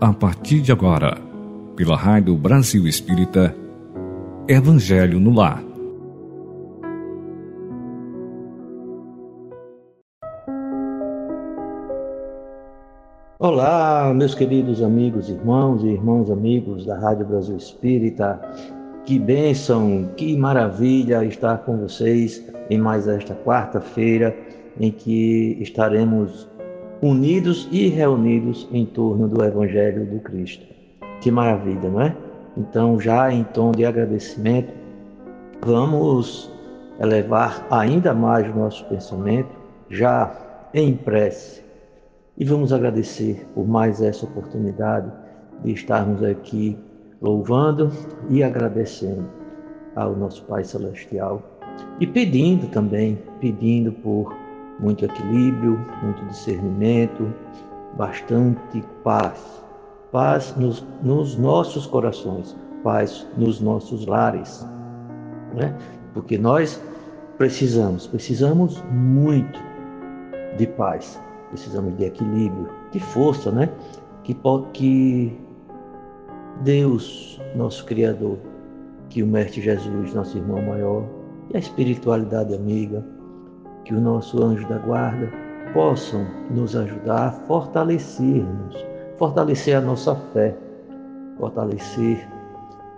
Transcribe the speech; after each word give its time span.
A 0.00 0.14
partir 0.14 0.62
de 0.62 0.72
agora, 0.72 1.18
pela 1.76 1.94
Rádio 1.94 2.34
Brasil 2.34 2.86
Espírita, 2.86 3.54
Evangelho 4.48 5.20
no 5.20 5.30
Lar. 5.30 5.62
Olá, 13.38 14.10
meus 14.14 14.34
queridos 14.34 14.82
amigos, 14.82 15.28
irmãos 15.28 15.84
e 15.84 15.88
irmãos 15.88 16.30
amigos 16.30 16.86
da 16.86 16.98
Rádio 16.98 17.26
Brasil 17.26 17.58
Espírita. 17.58 18.40
Que 19.04 19.18
bênção, 19.18 20.08
que 20.16 20.34
maravilha 20.34 21.22
estar 21.26 21.58
com 21.58 21.76
vocês 21.76 22.42
em 22.70 22.78
mais 22.78 23.06
esta 23.06 23.34
quarta-feira 23.34 24.34
em 24.80 24.90
que 24.90 25.58
estaremos 25.60 26.48
unidos 27.02 27.68
e 27.70 27.88
reunidos 27.88 28.68
em 28.72 28.84
torno 28.84 29.28
do 29.28 29.42
Evangelho 29.44 30.04
do 30.04 30.20
Cristo. 30.20 30.64
Que 31.20 31.30
maravilha, 31.30 31.88
não 31.88 32.00
é? 32.00 32.14
Então, 32.56 33.00
já 33.00 33.32
em 33.32 33.44
tom 33.44 33.72
de 33.72 33.84
agradecimento, 33.84 34.72
vamos 35.64 36.50
elevar 37.00 37.66
ainda 37.70 38.12
mais 38.12 38.46
o 38.52 38.58
nosso 38.58 38.84
pensamento, 38.86 39.48
já 39.88 40.30
em 40.74 40.94
prece, 40.94 41.62
e 42.36 42.44
vamos 42.44 42.72
agradecer 42.72 43.46
por 43.54 43.66
mais 43.66 44.00
essa 44.02 44.24
oportunidade 44.24 45.10
de 45.64 45.72
estarmos 45.72 46.22
aqui 46.22 46.78
louvando 47.20 47.90
e 48.28 48.42
agradecendo 48.42 49.28
ao 49.94 50.14
nosso 50.16 50.42
Pai 50.44 50.64
Celestial 50.64 51.42
e 51.98 52.06
pedindo 52.06 52.66
também, 52.68 53.18
pedindo 53.40 53.92
por 53.92 54.34
muito 54.80 55.04
equilíbrio, 55.04 55.78
muito 56.02 56.24
discernimento, 56.26 57.32
bastante 57.96 58.84
paz. 59.04 59.62
Paz 60.10 60.54
nos, 60.56 60.84
nos 61.02 61.36
nossos 61.36 61.86
corações, 61.86 62.56
paz 62.82 63.26
nos 63.36 63.60
nossos 63.60 64.06
lares. 64.06 64.66
Né? 65.54 65.76
Porque 66.12 66.36
nós 66.36 66.82
precisamos, 67.38 68.06
precisamos 68.06 68.82
muito 68.90 69.60
de 70.56 70.66
paz, 70.66 71.20
precisamos 71.48 71.96
de 71.96 72.04
equilíbrio, 72.04 72.68
de 72.90 73.00
força, 73.00 73.50
né? 73.52 73.68
Que, 74.24 74.36
que 74.72 75.40
Deus, 76.62 77.40
nosso 77.54 77.84
Criador, 77.86 78.36
que 79.08 79.22
o 79.22 79.26
Mestre 79.26 79.60
Jesus, 79.60 80.12
nosso 80.12 80.36
irmão 80.36 80.60
maior, 80.62 81.04
e 81.52 81.56
a 81.56 81.60
espiritualidade 81.60 82.54
amiga, 82.54 83.04
que 83.84 83.94
o 83.94 84.00
nosso 84.00 84.42
anjo 84.42 84.68
da 84.68 84.78
guarda 84.78 85.30
possam 85.72 86.26
nos 86.50 86.74
ajudar 86.74 87.28
a 87.28 87.32
fortalecer-nos, 87.32 88.76
fortalecer 89.18 89.76
a 89.76 89.80
nossa 89.80 90.14
fé, 90.32 90.56
fortalecer 91.38 92.28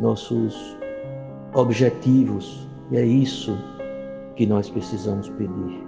nossos 0.01 0.77
objetivos. 1.55 2.69
E 2.91 2.97
é 2.97 3.05
isso 3.05 3.57
que 4.37 4.47
nós 4.47 4.69
precisamos 4.69 5.29
pedir. 5.31 5.87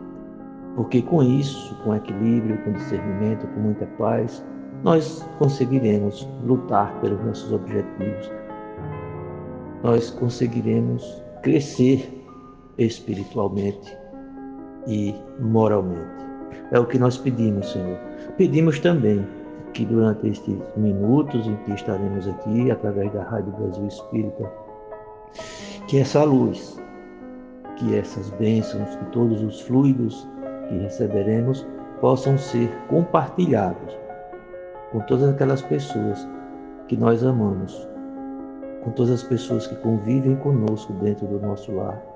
Porque 0.76 1.02
com 1.02 1.22
isso, 1.22 1.74
com 1.84 1.94
equilíbrio, 1.94 2.62
com 2.64 2.72
discernimento, 2.72 3.46
com 3.48 3.60
muita 3.60 3.86
paz, 3.98 4.44
nós 4.82 5.24
conseguiremos 5.38 6.28
lutar 6.44 6.92
pelos 7.00 7.22
nossos 7.24 7.52
objetivos. 7.52 8.30
Nós 9.82 10.10
conseguiremos 10.10 11.22
crescer 11.42 12.24
espiritualmente 12.78 13.96
e 14.86 15.14
moralmente. 15.40 16.24
É 16.70 16.78
o 16.78 16.86
que 16.86 16.98
nós 16.98 17.16
pedimos, 17.16 17.70
Senhor. 17.72 17.98
Pedimos 18.36 18.80
também 18.80 19.26
que 19.72 19.84
durante 19.84 20.28
estes 20.28 20.56
minutos 20.76 21.46
em 21.46 21.56
que 21.64 21.72
estaremos 21.72 22.28
aqui, 22.28 22.70
através 22.70 23.12
da 23.12 23.22
Rádio 23.22 23.52
Brasil 23.52 23.86
Espírita, 23.86 24.50
que 25.88 25.98
essa 25.98 26.22
luz, 26.22 26.80
que 27.76 27.96
essas 27.96 28.30
bênçãos, 28.30 28.94
que 28.96 29.04
todos 29.06 29.42
os 29.42 29.60
fluidos 29.62 30.28
que 30.68 30.78
receberemos 30.78 31.66
possam 32.00 32.38
ser 32.38 32.70
compartilhados 32.88 33.96
com 34.92 35.00
todas 35.00 35.28
aquelas 35.28 35.62
pessoas 35.62 36.26
que 36.86 36.96
nós 36.96 37.24
amamos, 37.24 37.88
com 38.84 38.90
todas 38.92 39.10
as 39.12 39.22
pessoas 39.24 39.66
que 39.66 39.74
convivem 39.76 40.36
conosco 40.36 40.92
dentro 40.94 41.26
do 41.26 41.40
nosso 41.40 41.72
lar 41.72 42.13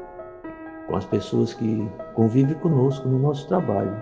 com 0.89 0.97
as 0.97 1.05
pessoas 1.05 1.55
que 1.55 1.89
convivem 2.15 2.55
conosco 2.57 3.07
no 3.09 3.19
nosso 3.19 3.47
trabalho. 3.47 3.95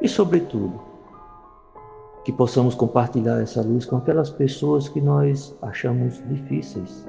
E, 0.00 0.08
sobretudo, 0.08 0.80
que 2.24 2.32
possamos 2.32 2.74
compartilhar 2.74 3.40
essa 3.40 3.62
luz 3.62 3.84
com 3.86 3.96
aquelas 3.96 4.30
pessoas 4.30 4.88
que 4.88 5.00
nós 5.00 5.56
achamos 5.62 6.22
difíceis, 6.28 7.06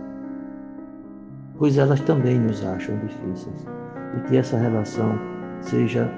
pois 1.57 1.77
elas 1.77 1.99
também 2.01 2.39
nos 2.39 2.65
acham 2.65 2.97
difíceis, 2.99 3.65
e 4.17 4.19
que 4.27 4.37
essa 4.37 4.57
relação 4.57 5.17
seja 5.61 6.09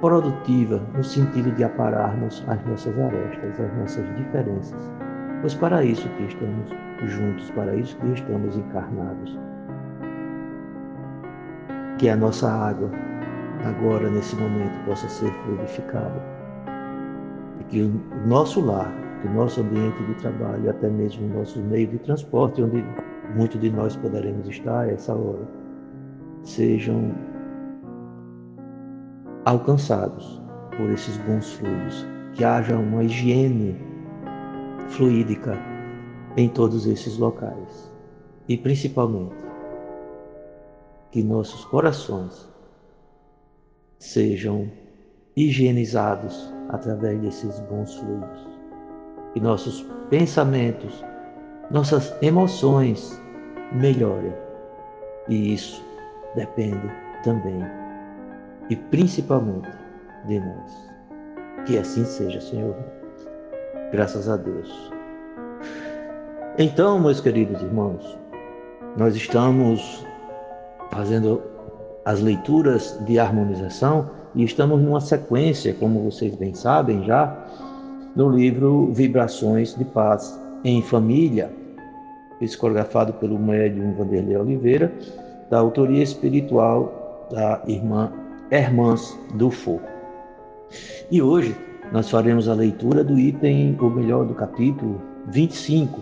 produtiva 0.00 0.80
no 0.94 1.04
sentido 1.04 1.50
de 1.52 1.64
apararmos 1.64 2.42
as 2.48 2.64
nossas 2.66 2.98
arestas, 2.98 3.60
as 3.60 3.78
nossas 3.78 4.16
diferenças, 4.16 4.90
pois 5.40 5.54
para 5.54 5.84
isso 5.84 6.08
que 6.10 6.24
estamos 6.24 6.70
juntos, 7.04 7.50
para 7.50 7.74
isso 7.74 7.96
que 7.98 8.12
estamos 8.12 8.56
encarnados 8.56 9.38
que 12.00 12.08
a 12.08 12.16
nossa 12.16 12.50
água, 12.50 12.90
agora 13.62 14.08
nesse 14.08 14.34
momento, 14.34 14.86
possa 14.86 15.06
ser 15.06 15.30
fluidificada. 15.44 16.22
E 17.60 17.64
que 17.64 17.82
o 17.82 18.26
nosso 18.26 18.58
lar, 18.64 18.90
que 19.20 19.28
o 19.28 19.34
nosso 19.34 19.60
ambiente 19.60 20.02
de 20.04 20.14
trabalho, 20.14 20.70
até 20.70 20.88
mesmo 20.88 21.26
o 21.26 21.38
nosso 21.38 21.60
meio 21.60 21.88
de 21.88 21.98
transporte, 21.98 22.62
onde 22.62 22.82
muitos 23.36 23.60
de 23.60 23.70
nós 23.70 23.96
poderemos 23.96 24.48
estar 24.48 24.80
a 24.80 24.90
essa 24.90 25.14
hora, 25.14 25.46
sejam 26.42 27.12
alcançados 29.44 30.42
por 30.78 30.88
esses 30.88 31.18
bons 31.18 31.52
fluidos, 31.52 32.06
que 32.32 32.42
haja 32.42 32.78
uma 32.78 33.04
higiene 33.04 33.76
fluídica 34.88 35.54
em 36.38 36.48
todos 36.48 36.86
esses 36.86 37.18
locais. 37.18 37.92
E 38.48 38.56
principalmente 38.56 39.49
que 41.10 41.22
nossos 41.22 41.64
corações 41.66 42.48
sejam 43.98 44.70
higienizados 45.36 46.52
através 46.68 47.20
desses 47.20 47.60
bons 47.60 47.94
fluidos. 47.96 48.48
Que 49.32 49.40
nossos 49.40 49.86
pensamentos, 50.08 51.04
nossas 51.70 52.14
emoções 52.22 53.20
melhorem. 53.72 54.34
E 55.28 55.54
isso 55.54 55.84
depende 56.34 56.90
também 57.22 57.80
e 58.70 58.76
principalmente 58.76 59.68
de 60.26 60.40
nós. 60.40 60.90
Que 61.66 61.76
assim 61.76 62.04
seja, 62.04 62.40
Senhor. 62.40 62.74
Graças 63.92 64.28
a 64.28 64.36
Deus. 64.36 64.90
Então, 66.56 66.98
meus 66.98 67.20
queridos 67.20 67.60
irmãos, 67.60 68.18
nós 68.96 69.14
estamos 69.14 70.06
fazendo 70.90 71.40
as 72.04 72.20
leituras 72.20 72.98
de 73.06 73.18
harmonização 73.18 74.10
e 74.34 74.44
estamos 74.44 74.80
numa 74.80 75.00
sequência, 75.00 75.74
como 75.74 76.02
vocês 76.02 76.34
bem 76.34 76.54
sabem 76.54 77.04
já, 77.04 77.36
no 78.14 78.28
livro 78.28 78.90
Vibrações 78.92 79.74
de 79.74 79.84
Paz 79.84 80.38
em 80.64 80.82
Família, 80.82 81.50
psicografado 82.38 83.12
pelo 83.14 83.38
médium 83.38 83.94
Vanderlei 83.94 84.36
Oliveira, 84.36 84.92
da 85.48 85.58
autoria 85.58 86.02
espiritual 86.02 87.28
da 87.30 87.62
irmã 87.66 88.12
Hermãs 88.50 89.16
Dufour. 89.34 89.80
E 91.10 91.20
hoje 91.20 91.56
nós 91.92 92.08
faremos 92.08 92.48
a 92.48 92.54
leitura 92.54 93.02
do 93.02 93.18
item, 93.18 93.76
ou 93.80 93.90
melhor, 93.90 94.24
do 94.24 94.34
capítulo 94.34 95.00
25. 95.28 96.00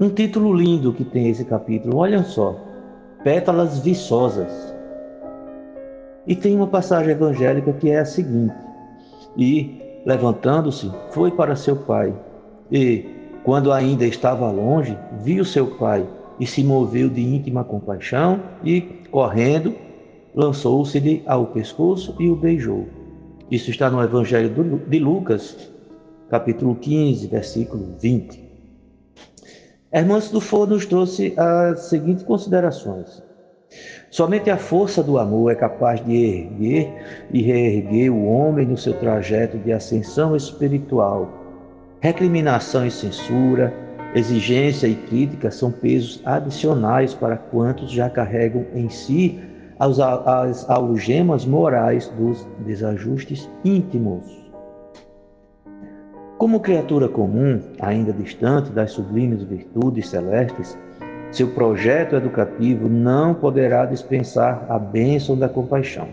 Um 0.00 0.08
título 0.08 0.54
lindo 0.54 0.92
que 0.92 1.04
tem 1.04 1.28
esse 1.28 1.44
capítulo, 1.44 1.98
olha 1.98 2.24
só, 2.24 2.58
pétalas 3.22 3.78
viçosas. 3.78 4.50
E 6.26 6.34
tem 6.36 6.54
uma 6.54 6.66
passagem 6.66 7.12
evangélica 7.12 7.72
que 7.72 7.90
é 7.90 7.98
a 7.98 8.04
seguinte: 8.04 8.54
E, 9.36 10.00
levantando-se, 10.04 10.90
foi 11.10 11.30
para 11.30 11.56
seu 11.56 11.76
pai. 11.76 12.14
E, 12.70 13.04
quando 13.44 13.72
ainda 13.72 14.06
estava 14.06 14.50
longe, 14.50 14.96
viu 15.20 15.44
seu 15.44 15.66
pai 15.66 16.06
e 16.38 16.46
se 16.46 16.62
moveu 16.62 17.08
de 17.08 17.20
íntima 17.20 17.64
compaixão 17.64 18.40
e, 18.64 18.80
correndo, 19.10 19.74
lançou-se-lhe 20.34 21.22
ao 21.26 21.46
pescoço 21.46 22.14
e 22.18 22.28
o 22.28 22.36
beijou. 22.36 22.86
Isso 23.50 23.70
está 23.70 23.90
no 23.90 24.02
Evangelho 24.02 24.50
de 24.88 24.98
Lucas, 24.98 25.70
capítulo 26.30 26.74
15, 26.76 27.26
versículo 27.26 27.94
20. 28.00 28.41
Hermãos 29.92 30.30
do 30.30 30.40
Fogo 30.40 30.68
nos 30.68 30.86
trouxe 30.86 31.34
as 31.36 31.80
seguintes 31.90 32.24
considerações. 32.24 33.22
Somente 34.10 34.48
a 34.48 34.56
força 34.56 35.02
do 35.02 35.18
amor 35.18 35.52
é 35.52 35.54
capaz 35.54 36.02
de 36.02 36.14
erguer 36.14 37.26
e 37.30 37.42
reerguer 37.42 38.10
o 38.10 38.24
homem 38.24 38.66
no 38.66 38.76
seu 38.78 38.94
trajeto 38.94 39.58
de 39.58 39.70
ascensão 39.70 40.34
espiritual. 40.34 41.30
Recriminação 42.00 42.86
e 42.86 42.90
censura, 42.90 43.70
exigência 44.14 44.86
e 44.86 44.94
crítica 44.94 45.50
são 45.50 45.70
pesos 45.70 46.22
adicionais 46.24 47.12
para 47.12 47.36
quantos 47.36 47.90
já 47.90 48.08
carregam 48.08 48.64
em 48.74 48.88
si 48.88 49.38
as, 49.78 50.00
as 50.00 50.70
algemas 50.70 51.44
morais 51.44 52.08
dos 52.16 52.46
desajustes 52.64 53.46
íntimos. 53.62 54.41
Como 56.42 56.58
criatura 56.58 57.08
comum, 57.08 57.60
ainda 57.78 58.12
distante 58.12 58.72
das 58.72 58.90
sublimes 58.90 59.44
virtudes 59.44 60.08
celestes, 60.08 60.76
seu 61.30 61.46
projeto 61.46 62.16
educativo 62.16 62.88
não 62.88 63.32
poderá 63.32 63.86
dispensar 63.86 64.66
a 64.68 64.76
bênção 64.76 65.38
da 65.38 65.48
compaixão. 65.48 66.08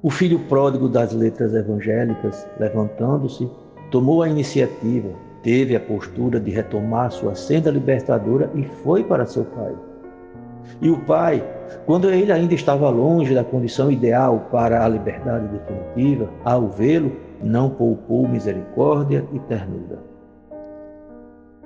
O 0.00 0.08
filho 0.08 0.38
pródigo 0.48 0.88
das 0.88 1.12
letras 1.12 1.52
evangélicas, 1.52 2.46
levantando-se, 2.60 3.50
tomou 3.90 4.22
a 4.22 4.28
iniciativa, 4.28 5.08
teve 5.42 5.74
a 5.74 5.80
postura 5.80 6.38
de 6.38 6.52
retomar 6.52 7.10
sua 7.10 7.34
senda 7.34 7.72
libertadora 7.72 8.48
e 8.54 8.62
foi 8.84 9.02
para 9.02 9.26
seu 9.26 9.42
pai. 9.46 9.74
E 10.80 10.88
o 10.88 10.98
pai, 10.98 11.42
quando 11.86 12.08
ele 12.08 12.30
ainda 12.30 12.54
estava 12.54 12.88
longe 12.88 13.34
da 13.34 13.42
condição 13.42 13.90
ideal 13.90 14.46
para 14.52 14.84
a 14.84 14.88
liberdade 14.88 15.48
definitiva, 15.48 16.30
ao 16.44 16.68
vê-lo, 16.68 17.10
não 17.42 17.70
poupou 17.70 18.28
misericórdia 18.28 19.26
e 19.32 19.38
ternura. 19.40 20.12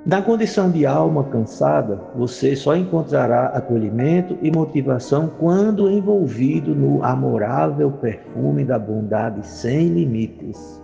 Na 0.06 0.22
condição 0.22 0.70
de 0.70 0.86
alma 0.86 1.24
cansada, 1.24 2.00
você 2.14 2.54
só 2.54 2.76
encontrará 2.76 3.46
acolhimento 3.46 4.38
e 4.40 4.52
motivação 4.52 5.28
quando 5.40 5.90
envolvido 5.90 6.76
no 6.76 7.02
amorável 7.02 7.90
perfume 7.90 8.64
da 8.64 8.78
bondade 8.78 9.44
sem 9.44 9.88
limites. 9.88 10.80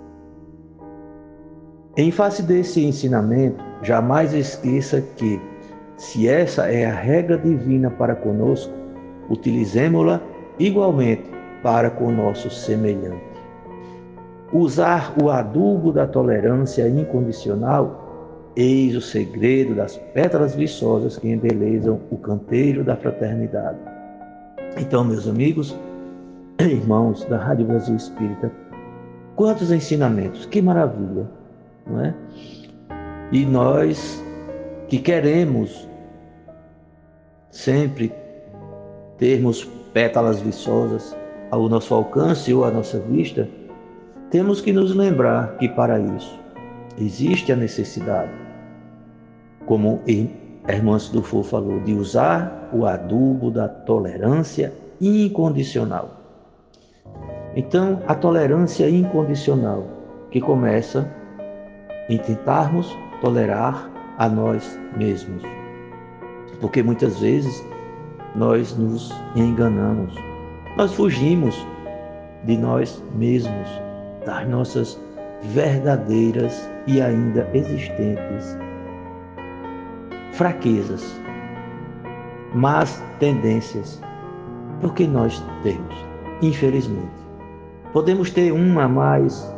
Em 1.96 2.10
face 2.10 2.42
desse 2.42 2.84
ensinamento, 2.84 3.62
jamais 3.82 4.34
esqueça 4.34 5.00
que, 5.16 5.40
se 5.96 6.26
essa 6.26 6.66
é 6.66 6.86
a 6.86 6.94
regra 6.94 7.38
divina 7.38 7.90
para 7.90 8.16
conosco, 8.16 8.74
utilizemos-la 9.30 10.20
igualmente 10.58 11.30
para 11.62 11.90
com 11.90 12.06
o 12.06 12.12
nosso 12.12 12.50
semelhante. 12.50 13.31
Usar 14.52 15.14
o 15.22 15.30
adubo 15.30 15.92
da 15.92 16.06
tolerância 16.06 16.86
incondicional, 16.86 18.52
eis 18.54 18.94
o 18.94 19.00
segredo 19.00 19.74
das 19.74 19.96
pétalas 20.12 20.54
viçosas 20.54 21.16
que 21.16 21.30
embelezam 21.30 22.00
o 22.10 22.18
canteiro 22.18 22.84
da 22.84 22.94
fraternidade. 22.94 23.78
Então, 24.78 25.04
meus 25.04 25.26
amigos, 25.26 25.74
irmãos 26.60 27.24
da 27.24 27.38
Rádio 27.38 27.66
Brasil 27.66 27.96
Espírita, 27.96 28.52
quantos 29.36 29.72
ensinamentos, 29.72 30.44
que 30.44 30.60
maravilha, 30.60 31.26
não 31.86 32.00
é? 32.00 32.14
E 33.32 33.46
nós 33.46 34.22
que 34.88 34.98
queremos 34.98 35.88
sempre 37.50 38.12
termos 39.16 39.64
pétalas 39.94 40.40
viçosas 40.40 41.16
ao 41.50 41.68
nosso 41.68 41.94
alcance 41.94 42.52
ou 42.52 42.64
à 42.64 42.70
nossa 42.70 42.98
vista, 42.98 43.48
temos 44.32 44.62
que 44.62 44.72
nos 44.72 44.94
lembrar 44.94 45.58
que 45.58 45.68
para 45.68 46.00
isso 46.00 46.40
existe 46.98 47.52
a 47.52 47.56
necessidade, 47.56 48.32
como 49.66 50.00
Hermãos 50.66 51.10
Dufour 51.10 51.44
falou, 51.44 51.78
de 51.80 51.92
usar 51.92 52.70
o 52.72 52.86
adubo 52.86 53.50
da 53.50 53.68
tolerância 53.68 54.72
incondicional. 54.98 56.16
Então, 57.54 58.02
a 58.08 58.14
tolerância 58.14 58.88
incondicional 58.88 59.86
que 60.30 60.40
começa 60.40 61.06
em 62.08 62.16
tentarmos 62.16 62.90
tolerar 63.20 63.90
a 64.16 64.30
nós 64.30 64.80
mesmos. 64.96 65.42
Porque 66.58 66.82
muitas 66.82 67.20
vezes 67.20 67.62
nós 68.34 68.74
nos 68.78 69.12
enganamos, 69.36 70.14
nós 70.78 70.94
fugimos 70.94 71.66
de 72.44 72.56
nós 72.56 73.04
mesmos 73.14 73.91
das 74.24 74.48
nossas 74.48 75.00
verdadeiras 75.42 76.68
e 76.86 77.00
ainda 77.00 77.48
existentes 77.52 78.56
fraquezas, 80.32 81.20
más 82.54 83.02
tendências, 83.18 84.00
porque 84.80 85.06
nós 85.06 85.42
temos, 85.62 85.94
infelizmente. 86.40 87.22
Podemos 87.92 88.30
ter 88.30 88.52
uma 88.52 88.88
mais 88.88 89.54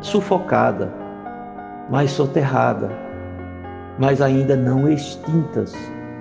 sufocada, 0.00 0.92
mais 1.90 2.10
soterrada, 2.10 2.90
mas 3.98 4.22
ainda 4.22 4.56
não 4.56 4.88
extintas 4.88 5.74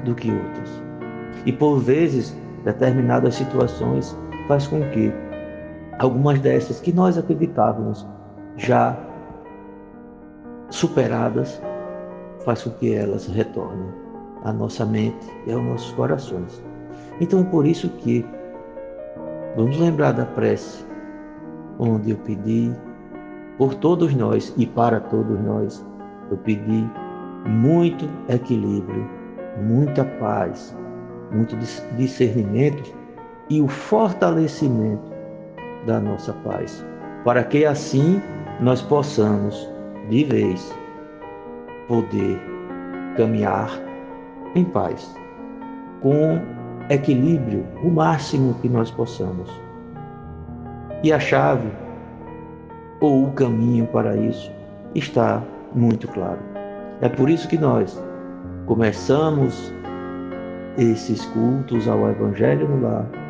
do 0.04 0.14
que 0.14 0.30
outras. 0.30 0.84
E 1.46 1.54
por 1.54 1.80
vezes, 1.80 2.36
determinadas 2.66 3.36
situações 3.36 4.16
faz 4.48 4.68
com 4.68 4.82
que 4.90 5.12
algumas 6.02 6.40
dessas 6.40 6.80
que 6.80 6.92
nós 6.92 7.16
acreditávamos 7.16 8.08
já 8.58 8.98
superadas, 10.72 11.62
faz 12.44 12.64
com 12.64 12.72
que 12.72 12.92
elas 12.92 13.28
retornem 13.28 13.94
à 14.44 14.52
nossa 14.52 14.84
mente 14.84 15.32
e 15.46 15.52
aos 15.52 15.64
nossos 15.64 15.92
corações. 15.92 16.64
Então, 17.20 17.44
por 17.44 17.68
isso 17.68 17.88
que 17.88 18.26
vamos 19.56 19.78
lembrar 19.78 20.14
da 20.14 20.26
prece, 20.26 20.84
onde 21.78 22.10
eu 22.12 22.18
pedi 22.18 22.72
por 23.60 23.76
todos 23.76 24.16
nós 24.16 24.52
e 24.58 24.66
para 24.66 25.00
todos 25.00 25.40
nós, 25.42 25.86
eu 26.32 26.38
pedi 26.38 26.90
muito 27.46 28.10
equilíbrio, 28.28 29.08
muita 29.64 30.04
paz, 30.04 30.76
muito 31.32 31.56
discernimento 31.96 32.92
e 33.52 33.62
o 33.62 33.68
fortalecimento 33.68 35.11
da 35.86 36.00
nossa 36.00 36.34
paz, 36.34 36.86
para 37.24 37.44
que 37.44 37.66
assim 37.66 38.22
nós 38.60 38.82
possamos, 38.82 39.70
de 40.10 40.24
vez, 40.24 40.74
poder 41.88 42.40
caminhar 43.18 43.70
em 44.56 44.64
paz, 44.64 45.16
com 46.02 46.40
equilíbrio, 46.90 47.66
o 47.84 47.90
máximo 47.90 48.54
que 48.56 48.70
nós 48.70 48.92
possamos. 48.92 49.50
E 51.04 51.12
a 51.12 51.20
chave 51.20 51.70
ou 53.00 53.26
o 53.26 53.32
caminho 53.32 53.88
para 53.88 54.16
isso 54.16 54.52
está 54.94 55.42
muito 55.74 56.08
claro. 56.08 56.40
É 57.02 57.10
por 57.10 57.30
isso 57.30 57.48
que 57.48 57.58
nós 57.58 58.02
começamos 58.68 59.74
esses 60.78 61.26
cultos 61.28 61.88
ao 61.88 62.08
Evangelho 62.10 62.68
no 62.68 62.82
lar 62.82 63.21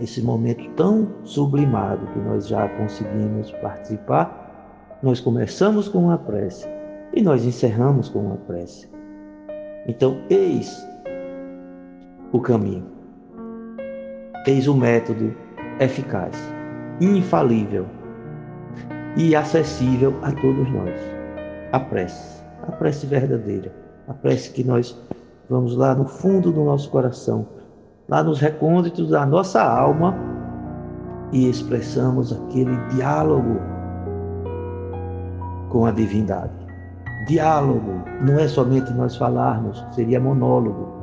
esse 0.00 0.22
momento 0.22 0.68
tão 0.70 1.08
sublimado 1.24 2.06
que 2.08 2.18
nós 2.18 2.46
já 2.46 2.68
conseguimos 2.70 3.50
participar, 3.62 4.98
nós 5.02 5.20
começamos 5.20 5.88
com 5.88 6.04
uma 6.04 6.18
prece 6.18 6.68
e 7.14 7.22
nós 7.22 7.44
encerramos 7.44 8.08
com 8.08 8.20
uma 8.20 8.36
prece. 8.36 8.88
Então, 9.86 10.18
eis 10.28 10.86
o 12.32 12.40
caminho, 12.40 12.86
eis 14.46 14.66
o 14.66 14.74
método 14.74 15.34
eficaz, 15.80 16.36
infalível 17.00 17.86
e 19.16 19.34
acessível 19.34 20.14
a 20.22 20.32
todos 20.32 20.70
nós. 20.72 21.00
A 21.72 21.80
prece, 21.80 22.42
a 22.66 22.72
prece 22.72 23.06
verdadeira, 23.06 23.72
a 24.08 24.14
prece 24.14 24.50
que 24.50 24.64
nós 24.64 24.98
vamos 25.48 25.76
lá 25.76 25.94
no 25.94 26.06
fundo 26.06 26.52
do 26.52 26.64
nosso 26.64 26.90
coração 26.90 27.46
lá 28.08 28.22
nos 28.22 28.40
recônditos 28.40 29.10
da 29.10 29.26
nossa 29.26 29.62
alma 29.62 30.14
e 31.32 31.48
expressamos 31.48 32.32
aquele 32.32 32.76
diálogo 32.94 33.60
com 35.70 35.86
a 35.86 35.90
divindade. 35.90 36.52
Diálogo 37.26 38.02
não 38.22 38.38
é 38.38 38.46
somente 38.46 38.92
nós 38.92 39.16
falarmos, 39.16 39.84
seria 39.90 40.20
monólogo. 40.20 40.94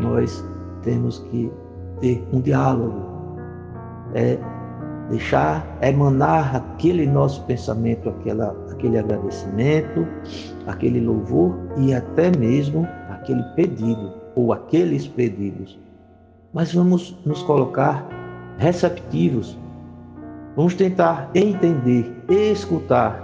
Nós 0.00 0.44
temos 0.82 1.20
que 1.30 1.50
ter 2.00 2.26
um 2.30 2.40
diálogo, 2.42 3.02
é 4.14 4.38
deixar 5.08 5.66
emanar 5.80 6.54
aquele 6.54 7.06
nosso 7.06 7.42
pensamento, 7.44 8.10
aquela, 8.10 8.54
aquele 8.70 8.98
agradecimento, 8.98 10.06
aquele 10.66 11.00
louvor 11.00 11.56
e 11.78 11.94
até 11.94 12.30
mesmo 12.36 12.86
aquele 13.08 13.42
pedido 13.54 14.12
ou 14.34 14.52
aqueles 14.52 15.08
pedidos 15.08 15.78
mas 16.56 16.72
vamos 16.72 17.14
nos 17.26 17.42
colocar 17.42 18.08
receptivos. 18.56 19.58
Vamos 20.56 20.74
tentar 20.74 21.28
entender, 21.34 22.10
escutar 22.30 23.22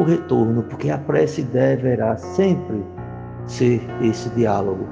o 0.00 0.02
retorno, 0.02 0.64
porque 0.64 0.90
a 0.90 0.98
prece 0.98 1.42
deverá 1.42 2.16
sempre 2.16 2.84
ser 3.46 3.80
esse 4.02 4.28
diálogo. 4.30 4.88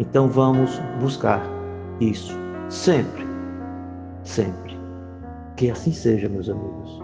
Então 0.00 0.26
vamos 0.26 0.76
buscar 1.00 1.40
isso 2.00 2.36
sempre, 2.68 3.24
sempre. 4.24 4.76
Que 5.54 5.70
assim 5.70 5.92
seja, 5.92 6.28
meus 6.28 6.48
amigos. 6.48 7.00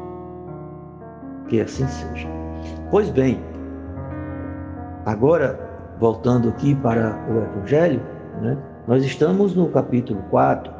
Que 1.46 1.60
assim 1.60 1.86
seja. 1.86 2.26
Pois 2.90 3.10
bem, 3.10 3.40
agora 5.06 5.56
voltando 6.00 6.48
aqui 6.48 6.74
para 6.74 7.16
o 7.30 7.58
Evangelho, 7.58 8.02
né, 8.42 8.58
nós 8.86 9.04
estamos 9.04 9.54
no 9.54 9.68
capítulo 9.68 10.20
4, 10.30 10.72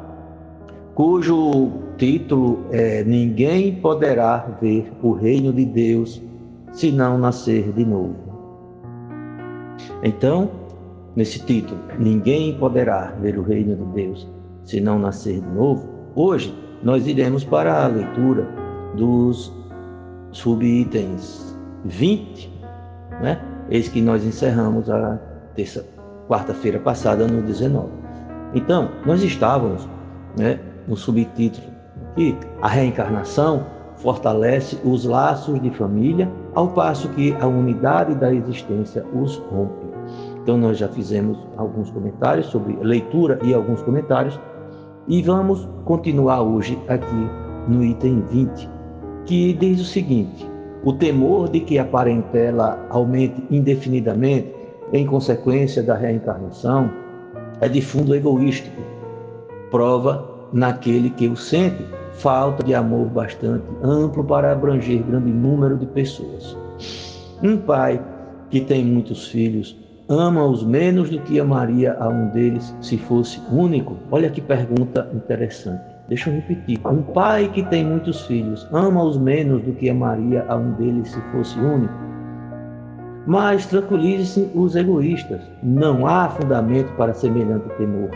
cujo 0.95 1.71
título 1.97 2.65
é 2.71 3.03
Ninguém 3.03 3.75
poderá 3.75 4.57
ver 4.61 4.91
o 5.01 5.11
reino 5.11 5.53
de 5.53 5.65
Deus 5.65 6.21
se 6.71 6.91
não 6.91 7.17
nascer 7.17 7.71
de 7.73 7.85
novo. 7.85 8.15
Então, 10.03 10.49
nesse 11.15 11.39
título, 11.39 11.79
Ninguém 11.99 12.57
poderá 12.57 13.13
ver 13.21 13.37
o 13.37 13.43
reino 13.43 13.75
de 13.75 13.85
Deus 13.93 14.27
se 14.63 14.79
não 14.79 14.99
nascer 14.99 15.41
de 15.41 15.49
novo, 15.49 15.87
hoje 16.15 16.53
nós 16.83 17.07
iremos 17.07 17.43
para 17.43 17.83
a 17.83 17.87
leitura 17.87 18.47
dos 18.95 19.51
subitens 20.31 21.55
20, 21.85 22.51
né? 23.21 23.41
Eis 23.69 23.87
que 23.87 24.01
nós 24.01 24.23
encerramos 24.25 24.89
a 24.89 25.17
terça, 25.55 25.85
quarta-feira 26.31 26.79
passada 26.79 27.27
no 27.27 27.41
19. 27.41 27.89
Então, 28.53 28.89
nós 29.05 29.21
estávamos, 29.21 29.87
né, 30.37 30.59
no 30.87 30.95
subtítulo 30.95 31.67
que 32.15 32.37
a 32.61 32.69
reencarnação 32.69 33.65
fortalece 33.97 34.77
os 34.85 35.03
laços 35.03 35.61
de 35.61 35.69
família, 35.71 36.31
ao 36.55 36.69
passo 36.69 37.09
que 37.09 37.35
a 37.39 37.47
unidade 37.47 38.15
da 38.15 38.33
existência 38.33 39.05
os 39.13 39.35
rompe. 39.51 39.85
Então, 40.41 40.57
nós 40.57 40.77
já 40.77 40.87
fizemos 40.87 41.37
alguns 41.57 41.91
comentários 41.91 42.47
sobre 42.47 42.77
leitura 42.81 43.37
e 43.43 43.53
alguns 43.53 43.81
comentários, 43.81 44.39
e 45.07 45.21
vamos 45.21 45.67
continuar 45.83 46.41
hoje 46.41 46.79
aqui 46.87 47.29
no 47.67 47.83
item 47.83 48.23
20, 48.31 48.69
que 49.25 49.53
diz 49.53 49.81
o 49.81 49.85
seguinte: 49.85 50.49
o 50.83 50.93
temor 50.93 51.49
de 51.49 51.59
que 51.59 51.77
a 51.77 51.85
parentela 51.85 52.85
aumente 52.89 53.43
indefinidamente 53.51 54.60
em 54.93 55.05
consequência 55.05 55.81
da 55.81 55.95
reencarnação 55.95 56.91
é 57.59 57.67
de 57.67 57.81
fundo 57.81 58.15
egoístico, 58.15 58.81
prova 59.69 60.27
naquele 60.51 61.09
que 61.09 61.27
o 61.27 61.35
sente 61.35 61.85
falta 62.13 62.63
de 62.63 62.75
amor 62.75 63.07
bastante 63.07 63.65
amplo 63.81 64.23
para 64.23 64.51
abranger 64.51 65.01
grande 65.03 65.31
número 65.31 65.77
de 65.77 65.85
pessoas. 65.85 66.57
Um 67.41 67.57
pai 67.57 68.03
que 68.49 68.61
tem 68.61 68.83
muitos 68.83 69.27
filhos 69.27 69.77
ama-os 70.09 70.63
menos 70.63 71.09
do 71.09 71.19
que 71.21 71.39
amaria 71.39 71.95
a 71.97 72.09
um 72.09 72.27
deles 72.29 72.75
se 72.81 72.97
fosse 72.97 73.41
único? 73.49 73.95
Olha 74.11 74.29
que 74.29 74.41
pergunta 74.41 75.09
interessante. 75.13 75.81
Deixa 76.09 76.29
eu 76.29 76.35
repetir. 76.35 76.79
Um 76.85 77.01
pai 77.01 77.47
que 77.47 77.63
tem 77.63 77.85
muitos 77.85 78.25
filhos 78.25 78.67
ama-os 78.73 79.17
menos 79.17 79.63
do 79.63 79.71
que 79.71 79.89
amaria 79.89 80.43
a 80.49 80.55
um 80.57 80.73
deles 80.73 81.11
se 81.11 81.21
fosse 81.31 81.57
único? 81.57 82.10
Mas 83.27 83.65
tranquilize-se 83.65 84.49
os 84.55 84.75
egoístas. 84.75 85.41
Não 85.61 86.07
há 86.07 86.29
fundamento 86.29 86.91
para 86.95 87.13
semelhante 87.13 87.69
temor. 87.77 88.09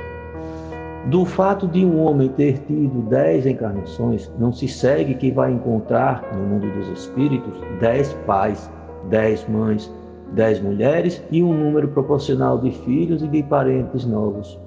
Do 1.08 1.24
fato 1.24 1.68
de 1.68 1.86
um 1.86 2.00
homem 2.00 2.30
ter 2.30 2.58
tido 2.66 3.08
dez 3.10 3.46
encarnações, 3.46 4.32
não 4.40 4.52
se 4.52 4.68
segue 4.68 5.14
que 5.14 5.30
vai 5.30 5.52
encontrar 5.52 6.24
no 6.34 6.42
mundo 6.42 6.68
dos 6.72 6.88
espíritos 7.00 7.54
dez 7.80 8.12
pais, 8.26 8.72
dez 9.10 9.48
mães, 9.48 9.92
dez 10.34 10.60
mulheres 10.60 11.22
e 11.30 11.44
um 11.44 11.54
número 11.54 11.90
proporcional 11.90 12.58
de 12.58 12.72
filhos 12.72 13.22
e 13.22 13.28
de 13.28 13.44
parentes 13.44 14.04
novos. 14.04 14.60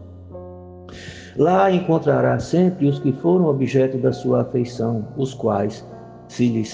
Lá 1.37 1.71
encontrará 1.73 2.39
sempre 2.39 2.87
os 2.87 3.01
que 3.01 3.13
foram 3.13 3.47
objeto 3.47 3.99
da 3.99 4.13
sua 4.13 4.43
afeição, 4.43 5.09
os 5.17 5.35
quais 5.35 5.85
se 6.29 6.49
lhe 6.49 6.65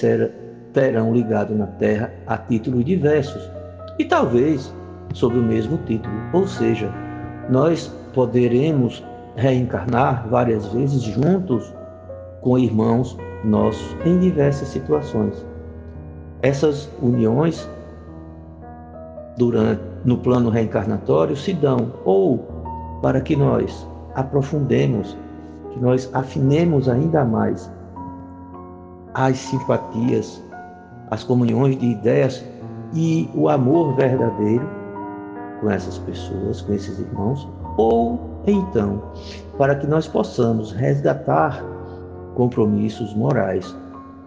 terão 0.74 1.14
ligado 1.14 1.54
na 1.54 1.66
terra 1.66 2.12
a 2.26 2.36
títulos 2.36 2.84
diversos, 2.84 3.50
e 3.98 4.04
talvez 4.04 4.74
sob 5.12 5.38
o 5.38 5.42
mesmo 5.42 5.78
título, 5.86 6.14
ou 6.32 6.46
seja, 6.46 6.92
nós 7.48 7.86
poderemos 8.12 9.04
reencarnar 9.36 10.26
várias 10.28 10.66
vezes 10.68 11.02
juntos 11.02 11.72
com 12.40 12.58
irmãos 12.58 13.16
nossos 13.44 13.96
em 14.04 14.18
diversas 14.18 14.68
situações. 14.68 15.44
Essas 16.42 16.88
uniões 17.00 17.68
durante 19.36 19.82
no 20.04 20.18
plano 20.18 20.50
reencarnatório 20.50 21.36
se 21.36 21.52
dão 21.52 21.92
ou 22.04 22.38
para 23.02 23.20
que 23.20 23.34
nós 23.34 23.86
aprofundemos, 24.14 25.16
que 25.72 25.80
nós 25.80 26.08
afinemos 26.12 26.88
ainda 26.88 27.24
mais 27.24 27.70
as 29.14 29.38
simpatias, 29.38 30.42
as 31.10 31.24
comunhões 31.24 31.78
de 31.78 31.86
ideias 31.86 32.44
e 32.94 33.28
o 33.34 33.48
amor 33.48 33.94
verdadeiro 33.96 34.66
com 35.60 35.70
essas 35.70 35.98
pessoas, 35.98 36.60
com 36.60 36.72
esses 36.72 36.98
irmãos, 36.98 37.48
ou 37.76 38.20
então, 38.46 39.02
para 39.58 39.74
que 39.74 39.86
nós 39.86 40.06
possamos 40.06 40.72
resgatar 40.72 41.64
compromissos 42.34 43.14
morais 43.14 43.74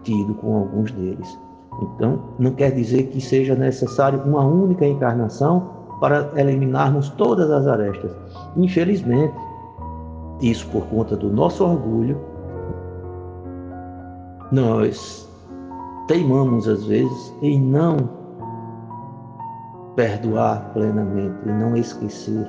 tidos 0.02 0.36
com 0.38 0.56
alguns 0.56 0.90
deles. 0.92 1.38
Então, 1.80 2.20
não 2.38 2.52
quer 2.52 2.72
dizer 2.72 3.04
que 3.04 3.20
seja 3.20 3.54
necessário 3.54 4.20
uma 4.22 4.44
única 4.44 4.84
encarnação 4.84 5.70
para 6.00 6.30
eliminarmos 6.36 7.08
todas 7.10 7.50
as 7.50 7.66
arestas. 7.66 8.10
Infelizmente, 8.56 9.34
isso 10.40 10.66
por 10.68 10.84
conta 10.86 11.16
do 11.16 11.30
nosso 11.30 11.64
orgulho, 11.64 12.18
nós 14.50 15.28
teimamos 16.06 16.66
às 16.66 16.84
vezes 16.84 17.34
em 17.42 17.60
não 17.60 18.17
perdoar 19.98 20.60
plenamente, 20.72 21.34
em 21.44 21.52
não 21.58 21.76
esquecer 21.76 22.48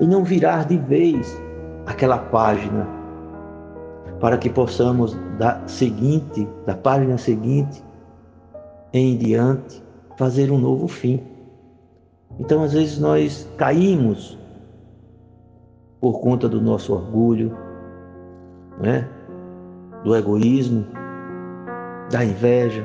e 0.00 0.06
não 0.08 0.24
virar 0.24 0.64
de 0.64 0.76
vez 0.76 1.40
aquela 1.86 2.18
página 2.18 2.84
para 4.18 4.36
que 4.36 4.50
possamos 4.50 5.16
da 5.38 5.64
seguinte, 5.68 6.48
da 6.66 6.74
página 6.74 7.16
seguinte 7.16 7.80
em 8.92 9.16
diante 9.16 9.80
fazer 10.18 10.50
um 10.50 10.58
novo 10.58 10.88
fim. 10.88 11.22
Então, 12.40 12.64
às 12.64 12.72
vezes 12.72 12.98
nós 12.98 13.48
caímos 13.56 14.36
por 16.00 16.18
conta 16.20 16.48
do 16.48 16.60
nosso 16.60 16.92
orgulho, 16.92 17.56
né? 18.80 19.08
do 20.02 20.16
egoísmo, 20.16 20.84
da 22.10 22.24
inveja. 22.24 22.84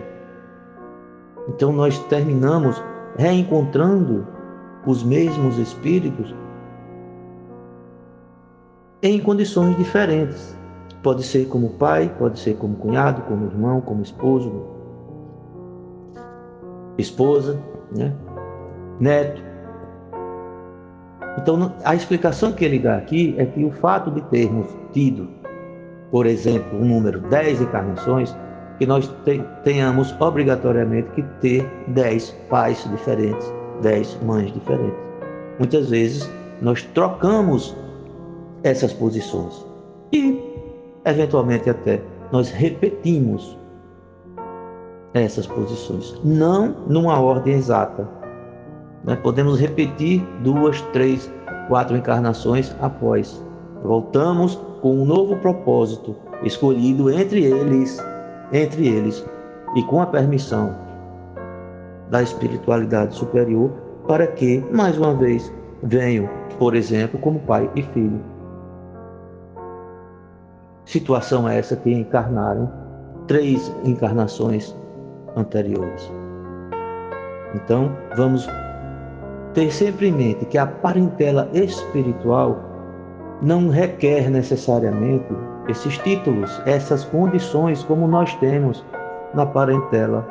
Então 1.50 1.72
nós 1.72 1.98
terminamos 2.06 2.84
reencontrando 3.18 4.28
os 4.86 5.04
mesmos 5.04 5.58
espíritos 5.58 6.34
em 9.02 9.20
condições 9.20 9.78
diferentes. 9.78 10.56
Pode 11.02 11.24
ser 11.24 11.48
como 11.48 11.70
pai, 11.72 12.14
pode 12.18 12.40
ser 12.40 12.56
como 12.58 12.76
cunhado, 12.78 13.22
como 13.24 13.46
irmão, 13.46 13.80
como 13.80 14.02
esposo, 14.02 14.66
esposa, 16.98 17.60
né? 17.92 18.14
neto. 19.00 19.42
Então, 21.38 21.74
a 21.84 21.94
explicação 21.94 22.54
que 22.54 22.64
ele 22.64 22.80
dá 22.80 22.98
aqui 22.98 23.36
é 23.38 23.46
que 23.46 23.64
o 23.64 23.72
fato 23.72 24.10
de 24.10 24.22
termos 24.24 24.68
tido, 24.94 25.28
por 26.10 26.26
exemplo, 26.26 26.80
um 26.80 26.86
número 26.86 27.20
10 27.20 27.62
encarnações, 27.62 28.36
que 28.78 28.86
nós 28.86 29.10
tenhamos 29.64 30.14
obrigatoriamente 30.20 31.10
que 31.12 31.24
ter 31.42 31.66
10 31.88 32.32
pais 32.50 32.88
diferentes, 32.90 33.54
10 33.82 34.20
mães 34.24 34.52
diferentes. 34.54 34.98
Muitas 35.60 35.90
vezes 35.90 36.30
nós 36.62 36.84
trocamos 36.94 37.76
essas 38.64 38.92
posições. 38.92 39.66
E, 40.12 40.42
eventualmente, 41.06 41.70
até 41.70 42.02
nós 42.32 42.50
repetimos 42.50 43.58
essas 45.14 45.48
posições, 45.48 46.20
não 46.24 46.76
numa 46.88 47.20
ordem 47.20 47.54
exata. 47.54 48.08
Né? 49.04 49.16
Podemos 49.16 49.60
repetir 49.60 50.22
duas, 50.44 50.82
três, 50.92 51.32
quatro 51.70 51.96
encarnações 51.96 52.76
após. 52.82 53.42
Voltamos 53.84 54.60
com 54.82 55.02
um 55.02 55.06
novo 55.06 55.38
propósito 55.38 56.16
escolhido 56.44 57.10
entre 57.10 57.46
eles, 57.46 57.98
entre 58.52 58.88
eles 58.88 59.26
e 59.76 59.84
com 59.84 60.02
a 60.02 60.06
permissão 60.06 60.76
da 62.10 62.22
espiritualidade 62.22 63.16
superior 63.16 63.72
para 64.08 64.28
que, 64.28 64.64
mais 64.72 64.98
uma 64.98 65.14
vez, 65.14 65.52
venham, 65.84 66.30
por 66.60 66.76
exemplo, 66.76 67.20
como 67.20 67.40
pai 67.40 67.70
e 67.76 67.82
filho 67.82 68.36
Situação 70.86 71.50
essa 71.50 71.76
que 71.76 71.92
encarnaram 71.92 72.72
três 73.28 73.74
encarnações 73.84 74.76
anteriores. 75.36 76.12
Então, 77.56 77.92
vamos 78.16 78.48
ter 79.56 79.72
sempre 79.74 80.10
em 80.10 80.12
mente 80.12 80.46
que 80.46 80.60
a 80.60 80.68
parentela 80.68 81.50
espiritual 81.54 82.60
não 83.42 83.68
requer 83.70 84.30
necessariamente 84.30 85.34
esses 85.68 85.98
títulos, 86.00 86.62
essas 86.66 87.04
condições 87.06 87.84
como 87.84 88.08
nós 88.08 88.34
temos 88.36 88.86
na 89.34 89.46
parentela 89.46 90.26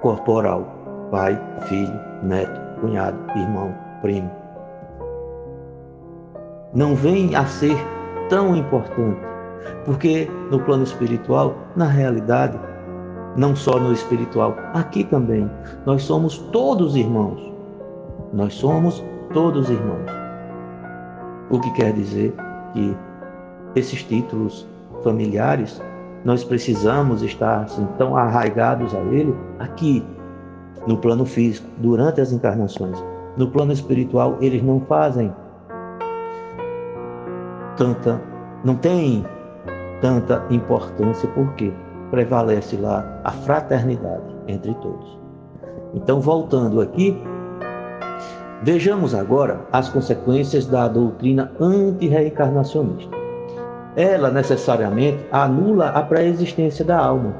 corporal: 0.00 0.66
pai, 1.10 1.40
filho, 1.62 1.98
neto, 2.22 2.60
cunhado, 2.80 3.18
irmão, 3.36 3.74
primo. 4.02 4.30
Não 6.72 6.94
vem 6.94 7.34
a 7.36 7.46
ser 7.46 7.76
tão 8.28 8.56
importante, 8.56 9.20
porque 9.84 10.28
no 10.50 10.58
plano 10.60 10.82
espiritual, 10.82 11.54
na 11.76 11.86
realidade, 11.86 12.58
não 13.36 13.54
só 13.54 13.78
no 13.78 13.92
espiritual, 13.92 14.56
aqui 14.74 15.04
também, 15.04 15.50
nós 15.86 16.02
somos 16.02 16.38
todos 16.52 16.96
irmãos. 16.96 17.52
Nós 18.32 18.54
somos 18.54 19.04
todos 19.32 19.70
irmãos. 19.70 20.10
O 21.50 21.60
que 21.60 21.70
quer 21.74 21.92
dizer 21.92 22.34
que 22.72 22.96
esses 23.74 24.02
títulos 24.02 24.66
familiares, 25.02 25.80
nós 26.24 26.42
precisamos 26.42 27.22
estar 27.22 27.62
assim, 27.62 27.86
tão 27.98 28.16
arraigados 28.16 28.94
a 28.94 29.00
ele 29.00 29.34
aqui, 29.58 30.04
no 30.86 30.96
plano 30.96 31.24
físico, 31.24 31.68
durante 31.78 32.20
as 32.20 32.32
encarnações. 32.32 33.02
No 33.36 33.50
plano 33.50 33.72
espiritual, 33.72 34.36
eles 34.40 34.62
não 34.62 34.80
fazem 34.80 35.32
tanta, 37.76 38.20
não 38.64 38.76
tem 38.76 39.24
tanta 40.00 40.44
importância, 40.50 41.28
porque 41.30 41.72
prevalece 42.10 42.76
lá 42.76 43.20
a 43.24 43.30
fraternidade 43.30 44.34
entre 44.46 44.72
todos. 44.74 45.18
Então, 45.94 46.20
voltando 46.20 46.80
aqui, 46.80 47.16
vejamos 48.62 49.14
agora 49.14 49.60
as 49.72 49.88
consequências 49.88 50.66
da 50.66 50.88
doutrina 50.88 51.52
anti-reencarnacionista. 51.60 53.23
Ela 53.96 54.30
necessariamente 54.30 55.24
anula 55.30 55.90
a 55.90 56.02
pré-existência 56.02 56.84
da 56.84 56.98
alma, 56.98 57.34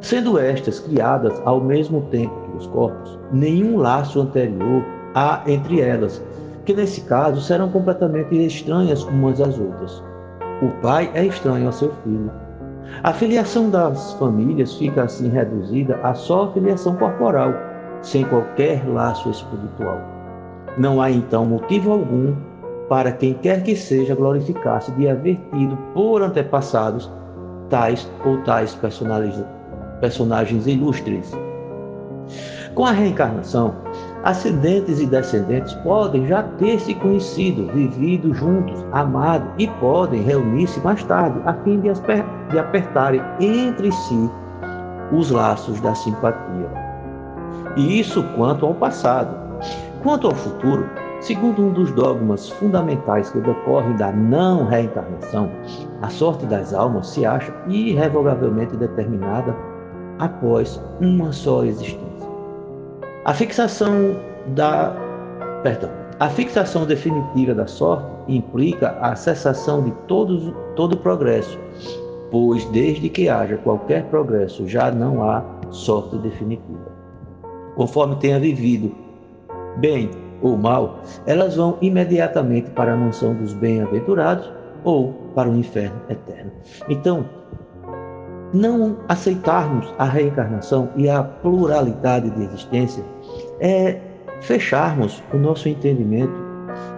sendo 0.00 0.38
estas 0.38 0.80
criadas 0.80 1.40
ao 1.44 1.60
mesmo 1.60 2.02
tempo 2.10 2.34
que 2.42 2.58
os 2.58 2.66
corpos, 2.66 3.18
nenhum 3.32 3.78
laço 3.78 4.20
anterior 4.20 4.84
há 5.14 5.42
entre 5.46 5.80
elas, 5.80 6.22
que 6.66 6.74
nesse 6.74 7.00
caso 7.02 7.40
serão 7.40 7.70
completamente 7.70 8.34
estranhas 8.44 9.02
umas 9.04 9.40
às 9.40 9.58
outras. 9.58 10.02
O 10.60 10.68
pai 10.82 11.10
é 11.14 11.24
estranho 11.24 11.66
ao 11.66 11.72
seu 11.72 11.92
filho. 12.04 12.30
A 13.02 13.12
filiação 13.12 13.70
das 13.70 14.12
famílias 14.14 14.74
fica 14.74 15.04
assim 15.04 15.28
reduzida 15.28 15.98
a 16.02 16.12
só 16.14 16.52
filiação 16.52 16.94
corporal, 16.96 17.52
sem 18.02 18.24
qualquer 18.24 18.86
laço 18.86 19.30
espiritual. 19.30 20.00
Não 20.76 21.00
há 21.00 21.10
então 21.10 21.46
motivo 21.46 21.92
algum 21.92 22.34
para 22.92 23.10
quem 23.10 23.32
quer 23.32 23.62
que 23.62 23.74
seja 23.74 24.14
glorificar-se 24.14 24.92
de 24.92 25.08
haver 25.08 25.40
tido 25.50 25.74
por 25.94 26.20
antepassados 26.20 27.10
tais 27.70 28.06
ou 28.22 28.36
tais 28.42 28.78
personagens 29.98 30.66
ilustres. 30.66 31.32
Com 32.74 32.84
a 32.84 32.90
reencarnação, 32.90 33.74
ascendentes 34.24 35.00
e 35.00 35.06
descendentes 35.06 35.72
podem 35.76 36.26
já 36.26 36.42
ter 36.58 36.78
se 36.80 36.94
conhecido, 36.96 37.66
vivido 37.72 38.34
juntos, 38.34 38.84
amado 38.92 39.50
e 39.56 39.66
podem 39.80 40.20
reunir-se 40.20 40.78
mais 40.80 41.02
tarde 41.04 41.40
a 41.46 41.54
fim 41.64 41.80
de, 41.80 41.88
de 42.50 42.58
apertarem 42.58 43.22
entre 43.40 43.90
si 43.90 44.30
os 45.10 45.30
laços 45.30 45.80
da 45.80 45.94
simpatia. 45.94 46.70
E 47.74 48.00
isso 48.00 48.22
quanto 48.36 48.66
ao 48.66 48.74
passado. 48.74 49.34
Quanto 50.02 50.26
ao 50.26 50.34
futuro, 50.34 50.86
segundo 51.22 51.62
um 51.62 51.72
dos 51.72 51.92
dogmas 51.92 52.48
fundamentais 52.48 53.30
que 53.30 53.40
decorrem 53.40 53.96
da 53.96 54.12
não 54.12 54.66
reencarnação, 54.66 55.48
a 56.02 56.08
sorte 56.08 56.44
das 56.46 56.74
almas 56.74 57.08
se 57.08 57.24
acha 57.24 57.52
irrevogavelmente 57.68 58.76
determinada 58.76 59.56
após 60.18 60.80
uma 61.00 61.32
só 61.32 61.64
existência. 61.64 62.28
A 63.24 63.32
fixação 63.32 64.16
da, 64.48 64.94
perdão, 65.62 65.90
a 66.18 66.28
fixação 66.28 66.84
definitiva 66.84 67.54
da 67.54 67.66
sorte 67.68 68.04
implica 68.28 68.90
a 69.00 69.14
cessação 69.14 69.82
de 69.84 69.92
todos, 70.08 70.52
todo 70.74 70.96
progresso, 70.96 71.58
pois 72.32 72.64
desde 72.66 73.08
que 73.08 73.28
haja 73.28 73.56
qualquer 73.58 74.04
progresso 74.06 74.66
já 74.66 74.90
não 74.90 75.22
há 75.22 75.44
sorte 75.70 76.16
definitiva. 76.18 76.90
Conforme 77.76 78.16
tenha 78.16 78.40
vivido 78.40 78.92
bem 79.78 80.10
ou 80.42 80.56
mal, 80.56 81.00
elas 81.26 81.56
vão 81.56 81.78
imediatamente 81.80 82.70
para 82.70 82.92
a 82.92 82.96
mansão 82.96 83.34
dos 83.34 83.54
bem-aventurados 83.54 84.52
ou 84.84 85.12
para 85.34 85.48
o 85.48 85.56
inferno 85.56 86.00
eterno. 86.08 86.50
Então, 86.88 87.24
não 88.52 88.98
aceitarmos 89.08 89.92
a 89.98 90.04
reencarnação 90.04 90.90
e 90.96 91.08
a 91.08 91.22
pluralidade 91.22 92.30
de 92.30 92.44
existência 92.44 93.02
é 93.60 93.98
fecharmos 94.42 95.22
o 95.32 95.38
nosso 95.38 95.68
entendimento, 95.68 96.34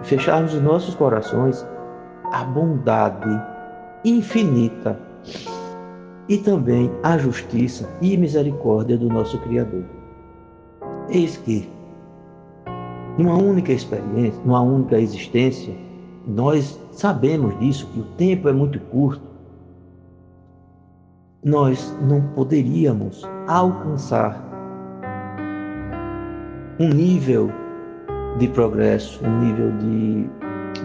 fecharmos 0.03 0.53
os 0.53 0.61
nossos 0.61 0.95
corações 0.95 1.65
à 2.33 2.43
bondade 2.43 3.41
infinita 4.03 4.99
e 6.27 6.37
também 6.37 6.91
à 7.03 7.17
justiça 7.17 7.87
e 8.01 8.17
misericórdia 8.17 8.97
do 8.97 9.07
nosso 9.07 9.37
Criador. 9.39 9.83
Eis 11.09 11.37
que, 11.37 11.69
numa 13.17 13.35
única 13.37 13.71
experiência, 13.71 14.41
numa 14.43 14.61
única 14.61 14.99
existência, 14.99 15.73
nós 16.27 16.79
sabemos 16.91 17.57
disso, 17.59 17.87
que 17.93 17.99
o 17.99 18.05
tempo 18.17 18.49
é 18.49 18.53
muito 18.53 18.79
curto, 18.79 19.21
nós 21.43 21.95
não 22.01 22.21
poderíamos 22.33 23.23
alcançar 23.47 24.43
um 26.79 26.89
nível 26.89 27.49
de 28.39 28.47
progresso, 28.49 29.23
um 29.23 29.39
nível 29.39 29.71
de 29.77 30.29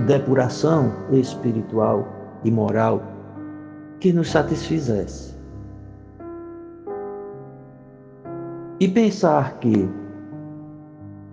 depuração 0.07 0.93
espiritual 1.11 2.07
e 2.45 2.51
moral 2.51 3.03
que 3.99 4.13
nos 4.13 4.31
satisfizesse. 4.31 5.35
E 8.79 8.89
pensar 8.89 9.59
que 9.59 9.89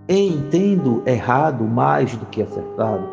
entendo 0.08 1.02
errado 1.04 1.64
mais 1.64 2.16
do 2.16 2.24
que 2.26 2.42
acertado, 2.42 3.06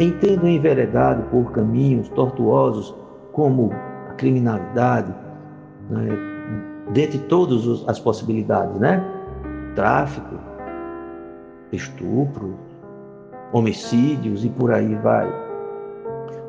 entendo 0.00 0.48
enveredado 0.48 1.22
por 1.24 1.52
caminhos 1.52 2.08
tortuosos 2.10 2.94
como 3.32 3.70
a 4.08 4.14
criminalidade, 4.14 5.14
né? 5.90 6.08
dentre 6.92 7.18
todas 7.18 7.86
as 7.86 7.98
possibilidades, 7.98 8.78
né? 8.80 9.04
Tráfico, 9.74 10.36
estupro, 11.70 12.54
homicídios 13.52 14.44
e 14.44 14.48
por 14.48 14.72
aí 14.72 14.94
vai. 14.96 15.30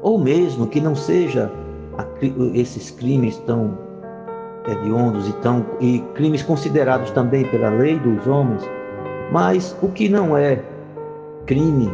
Ou 0.02 0.18
mesmo 0.18 0.68
que 0.68 0.80
não 0.80 0.96
seja 0.96 1.52
esses 2.54 2.90
crimes 2.92 3.38
tão 3.40 3.78
hediondos 4.68 5.28
e, 5.28 5.34
tão, 5.34 5.66
e 5.80 6.00
crimes 6.14 6.42
considerados 6.42 7.12
também 7.12 7.46
pela 7.46 7.70
lei 7.70 8.00
dos 8.00 8.26
homens, 8.28 8.64
mas 9.32 9.78
o 9.82 9.90
que 9.90 10.10
não 10.10 10.36
é 10.36 10.62
crime, 11.46 11.90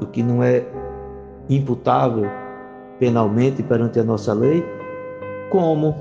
o 0.00 0.06
que 0.06 0.22
não 0.22 0.42
é 0.42 0.64
imputável 1.48 2.28
penalmente 2.98 3.62
perante 3.62 3.98
a 3.98 4.04
nossa 4.04 4.32
lei, 4.32 4.64
como 5.50 5.94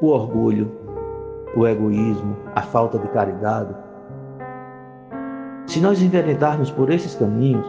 o 0.00 0.08
orgulho, 0.08 0.70
o 1.54 1.66
egoísmo, 1.66 2.36
a 2.54 2.62
falta 2.62 2.98
de 2.98 3.08
caridade. 3.08 3.74
Se 5.66 5.80
nós 5.80 6.00
enveredarmos 6.00 6.70
por 6.70 6.90
esses 6.90 7.14
caminhos 7.14 7.66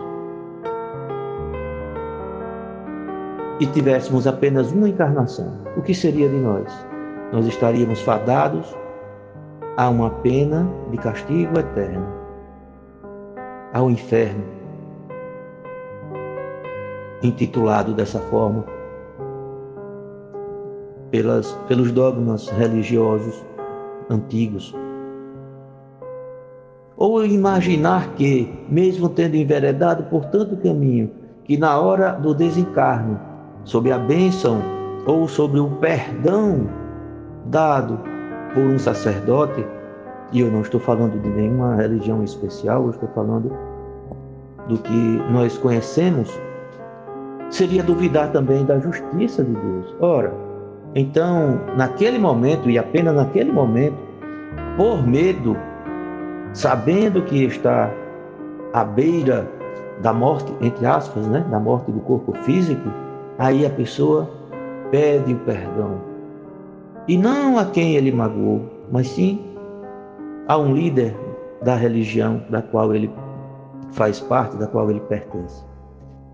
e 3.59 3.65
tivéssemos 3.65 4.27
apenas 4.27 4.71
uma 4.71 4.87
encarnação, 4.87 5.51
o 5.75 5.81
que 5.81 5.93
seria 5.93 6.29
de 6.29 6.37
nós? 6.37 6.71
Nós 7.33 7.45
estaríamos 7.47 8.01
fadados 8.01 8.73
a 9.77 9.89
uma 9.89 10.09
pena 10.09 10.67
de 10.89 10.97
castigo 10.97 11.59
eterno, 11.59 12.03
ao 13.71 13.91
inferno, 13.91 14.43
intitulado 17.21 17.93
dessa 17.93 18.19
forma. 18.19 18.65
Pelas, 21.11 21.51
pelos 21.67 21.91
dogmas 21.91 22.49
religiosos 22.49 23.45
antigos. 24.09 24.75
Ou 26.97 27.23
imaginar 27.23 28.15
que, 28.15 28.51
mesmo 28.67 29.07
tendo 29.07 29.35
enveredado 29.35 30.03
por 30.05 30.25
tanto 30.25 30.57
caminho, 30.57 31.11
que 31.43 31.55
na 31.55 31.79
hora 31.79 32.13
do 32.13 32.33
desencarne, 32.33 33.17
sob 33.63 33.91
a 33.91 33.99
bênção 33.99 34.59
ou 35.05 35.27
sobre 35.27 35.59
o 35.59 35.69
perdão 35.77 36.67
dado 37.45 38.16
por 38.53 38.63
um 38.63 38.77
sacerdote, 38.77 39.65
e 40.31 40.41
eu 40.41 40.51
não 40.51 40.61
estou 40.61 40.79
falando 40.79 41.19
de 41.21 41.29
nenhuma 41.29 41.75
religião 41.75 42.23
especial, 42.23 42.83
eu 42.83 42.89
estou 42.91 43.09
falando 43.15 43.51
do 44.67 44.77
que 44.77 45.21
nós 45.31 45.57
conhecemos, 45.57 46.29
seria 47.49 47.81
duvidar 47.81 48.31
também 48.31 48.65
da 48.65 48.79
justiça 48.79 49.43
de 49.43 49.51
Deus. 49.51 49.95
Ora, 49.99 50.33
então, 50.95 51.59
naquele 51.75 52.17
momento, 52.17 52.69
e 52.69 52.77
apenas 52.77 53.15
naquele 53.15 53.51
momento, 53.51 53.97
por 54.75 55.05
medo, 55.05 55.55
sabendo 56.53 57.21
que 57.21 57.45
está 57.45 57.91
à 58.73 58.83
beira 58.83 59.47
da 60.01 60.13
morte, 60.13 60.53
entre 60.61 60.85
aspas, 60.85 61.25
né, 61.27 61.45
da 61.49 61.59
morte 61.59 61.91
do 61.91 61.99
corpo 62.01 62.33
físico, 62.43 62.89
aí 63.37 63.65
a 63.65 63.69
pessoa 63.69 64.29
pede 64.91 65.33
o 65.33 65.37
perdão. 65.39 66.16
E 67.07 67.17
não 67.17 67.57
a 67.57 67.65
quem 67.65 67.95
ele 67.95 68.11
magoou, 68.11 68.65
mas 68.91 69.07
sim 69.07 69.39
a 70.47 70.57
um 70.57 70.73
líder 70.73 71.15
da 71.63 71.75
religião 71.75 72.43
da 72.49 72.61
qual 72.61 72.93
ele 72.93 73.09
faz 73.91 74.19
parte, 74.19 74.57
da 74.57 74.67
qual 74.67 74.89
ele 74.89 74.99
pertence. 75.01 75.63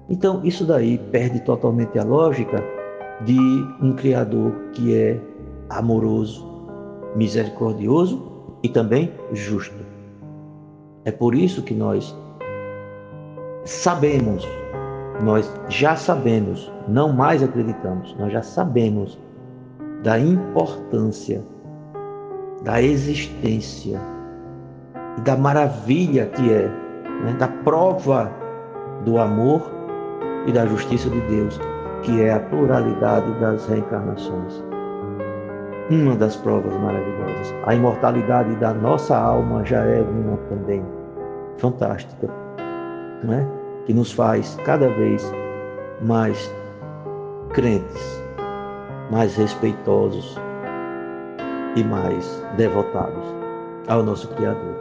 Então, 0.09 0.41
isso 0.43 0.65
daí 0.65 0.97
perde 0.97 1.39
totalmente 1.41 1.97
a 1.97 2.03
lógica 2.03 2.63
de 3.23 3.37
um 3.81 3.93
Criador 3.93 4.51
que 4.73 4.95
é 4.95 5.19
amoroso, 5.69 6.45
misericordioso 7.15 8.21
e 8.63 8.69
também 8.69 9.11
justo. 9.31 9.75
É 11.05 11.11
por 11.11 11.35
isso 11.35 11.61
que 11.61 11.73
nós 11.73 12.15
sabemos, 13.65 14.47
nós 15.21 15.51
já 15.69 15.95
sabemos, 15.95 16.71
não 16.87 17.13
mais 17.13 17.43
acreditamos, 17.43 18.15
nós 18.17 18.31
já 18.33 18.41
sabemos 18.41 19.19
da 20.03 20.19
importância, 20.19 21.41
da 22.63 22.81
existência 22.81 23.99
e 25.17 25.21
da 25.21 25.37
maravilha 25.37 26.25
que 26.27 26.51
é, 26.51 26.67
né, 27.23 27.35
da 27.39 27.47
prova 27.47 28.29
do 29.05 29.17
amor 29.17 29.61
e 30.45 30.51
da 30.51 30.65
justiça 30.65 31.09
de 31.09 31.21
Deus, 31.21 31.59
que 32.01 32.21
é 32.21 32.33
a 32.33 32.39
pluralidade 32.39 33.31
das 33.39 33.65
reencarnações. 33.67 34.63
Uma 35.89 36.15
das 36.15 36.35
provas 36.35 36.73
maravilhosas. 36.77 37.53
A 37.65 37.75
imortalidade 37.75 38.55
da 38.55 38.73
nossa 38.73 39.17
alma 39.17 39.63
já 39.65 39.83
é 39.83 40.01
uma 40.01 40.37
também 40.49 40.83
fantástica, 41.57 42.27
né? 43.23 43.47
que 43.85 43.93
nos 43.93 44.11
faz 44.11 44.57
cada 44.65 44.87
vez 44.89 45.29
mais 46.01 46.53
crentes, 47.53 48.22
mais 49.13 49.35
respeitosos 49.35 50.35
e 51.75 51.83
mais 51.83 52.43
devotados 52.57 53.23
ao 53.87 54.01
nosso 54.01 54.27
Criador. 54.29 54.73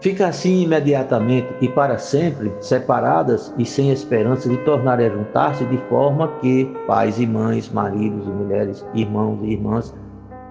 Fica 0.00 0.28
assim 0.28 0.62
imediatamente 0.62 1.48
e 1.60 1.68
para 1.68 1.98
sempre 1.98 2.50
separadas 2.60 3.52
e 3.58 3.66
sem 3.66 3.90
esperança 3.90 4.48
de 4.48 4.56
tornarem 4.58 5.08
a 5.08 5.10
juntar-se, 5.10 5.64
de 5.66 5.76
forma 5.88 6.28
que 6.40 6.64
pais 6.86 7.18
e 7.20 7.26
mães, 7.26 7.70
maridos 7.70 8.26
e 8.26 8.30
mulheres, 8.30 8.86
irmãos 8.94 9.38
e 9.42 9.52
irmãs, 9.52 9.94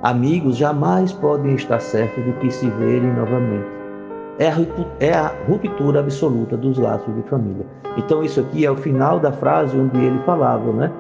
amigos 0.03 0.55
jamais 0.55 1.11
podem 1.13 1.55
estar 1.55 1.79
certos 1.79 2.23
de 2.23 2.33
que 2.33 2.51
se 2.51 2.69
verem 2.69 3.11
novamente. 3.13 3.74
É 4.37 4.49
a, 4.49 4.55
é 4.99 5.13
a 5.13 5.31
ruptura 5.47 6.01
absoluta 6.01 6.57
dos 6.57 6.77
laços 6.77 7.13
de 7.15 7.21
família. 7.29 7.65
Então, 7.97 8.23
isso 8.23 8.41
aqui 8.41 8.65
é 8.65 8.71
o 8.71 8.75
final 8.75 9.19
da 9.19 9.31
frase 9.31 9.77
onde 9.77 9.97
ele 9.97 10.19
falava, 10.25 10.71
né? 10.73 10.91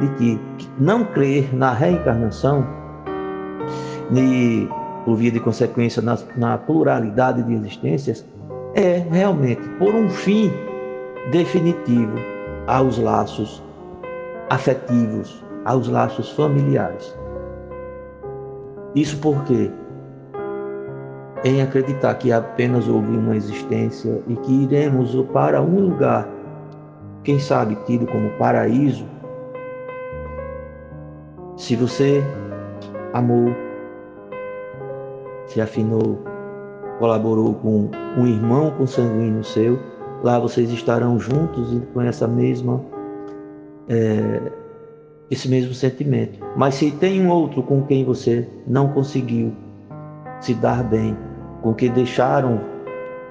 De 0.00 0.08
que 0.16 0.40
não 0.78 1.04
crer 1.04 1.54
na 1.54 1.72
reencarnação, 1.72 2.64
por 5.04 5.16
via 5.16 5.30
de 5.30 5.40
consequência 5.40 6.00
na, 6.00 6.18
na 6.36 6.58
pluralidade 6.58 7.42
de 7.42 7.54
existências, 7.54 8.24
é 8.74 8.98
realmente 9.10 9.62
por 9.78 9.94
um 9.94 10.08
fim 10.08 10.50
definitivo 11.30 12.16
aos 12.66 12.98
laços 12.98 13.62
afetivos, 14.50 15.44
aos 15.64 15.88
laços 15.88 16.30
familiares. 16.32 17.16
Isso 18.94 19.18
porque, 19.18 19.70
em 21.44 21.60
acreditar 21.60 22.14
que 22.14 22.32
apenas 22.32 22.88
houve 22.88 23.16
uma 23.16 23.36
existência 23.36 24.22
e 24.26 24.34
que 24.36 24.64
iremos 24.64 25.14
para 25.32 25.60
um 25.60 25.78
lugar, 25.78 26.28
quem 27.22 27.38
sabe 27.38 27.76
tido 27.86 28.06
como 28.06 28.30
paraíso, 28.38 29.04
se 31.56 31.76
você 31.76 32.22
amou 33.12 33.54
se 35.46 35.60
afinou, 35.60 36.18
colaborou 36.98 37.54
com 37.54 37.90
um 38.18 38.26
irmão 38.26 38.70
consanguíneo 38.72 39.44
seu, 39.44 39.78
lá 40.22 40.38
vocês 40.38 40.70
estarão 40.70 41.18
juntos 41.18 41.72
e 41.72 41.80
com 41.92 42.00
essa 42.00 42.26
mesma 42.26 42.80
é, 43.88 44.52
esse 45.30 45.48
mesmo 45.48 45.74
sentimento. 45.74 46.38
Mas 46.56 46.74
se 46.76 46.90
tem 46.90 47.24
um 47.24 47.30
outro 47.30 47.62
com 47.62 47.82
quem 47.82 48.04
você 48.04 48.48
não 48.66 48.88
conseguiu 48.88 49.52
se 50.40 50.54
dar 50.54 50.82
bem, 50.82 51.16
com 51.64 51.72
que 51.72 51.88
deixaram, 51.88 52.60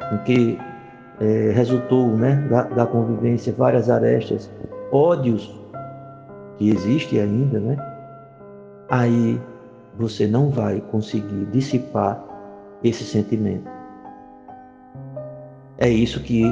com 0.10 0.18
que 0.26 0.58
é, 1.22 1.52
resultou 1.52 2.08
né, 2.18 2.36
da, 2.50 2.64
da 2.64 2.88
convivência 2.88 3.54
várias 3.56 3.92
arestas, 3.92 4.50
ódios 4.92 5.54
que 6.58 6.72
existem 6.72 7.22
ainda, 7.22 7.60
né? 7.60 7.78
Aí 8.90 9.40
você 10.00 10.26
não 10.26 10.50
vai 10.50 10.82
conseguir 10.82 11.46
dissipar 11.52 12.24
esse 12.84 13.04
sentimento. 13.04 13.70
É 15.78 15.88
isso 15.88 16.20
que 16.20 16.44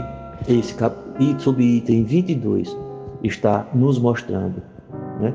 esse 0.47 0.75
cap... 0.75 0.95
subitem 1.39 2.03
22 2.03 2.77
está 3.23 3.65
nos 3.73 3.97
mostrando, 3.97 4.61
né? 5.19 5.33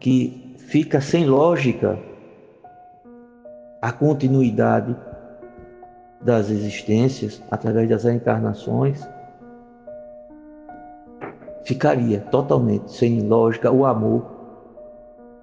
que 0.00 0.56
fica 0.58 1.00
sem 1.00 1.26
lógica 1.26 1.96
a 3.80 3.92
continuidade 3.92 4.96
das 6.20 6.50
existências 6.50 7.40
através 7.50 7.88
das 7.88 8.04
reencarnações 8.04 9.06
ficaria 11.64 12.20
totalmente 12.20 12.90
sem 12.90 13.20
lógica 13.20 13.70
o 13.70 13.84
amor 13.84 14.38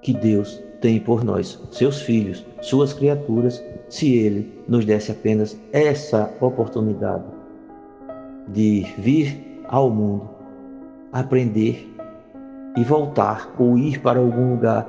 que 0.01 0.13
Deus 0.13 0.61
tem 0.81 0.99
por 0.99 1.23
nós, 1.23 1.59
seus 1.71 2.01
filhos, 2.01 2.45
suas 2.61 2.93
criaturas, 2.93 3.63
se 3.89 4.13
Ele 4.13 4.63
nos 4.67 4.85
desse 4.85 5.11
apenas 5.11 5.57
essa 5.71 6.29
oportunidade 6.41 7.23
de 8.49 8.81
vir 8.97 9.63
ao 9.67 9.89
mundo, 9.89 10.29
aprender 11.11 11.91
e 12.75 12.83
voltar 12.83 13.53
ou 13.57 13.77
ir 13.77 14.01
para 14.01 14.19
algum 14.19 14.51
lugar 14.51 14.85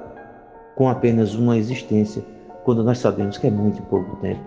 com 0.75 0.89
apenas 0.89 1.35
uma 1.35 1.57
existência, 1.57 2.23
quando 2.67 2.85
nós 2.85 2.99
sabemos 2.99 3.39
que 3.39 3.47
é 3.47 3.51
muito 3.51 3.81
pouco 3.85 4.17
tempo. 4.17 4.41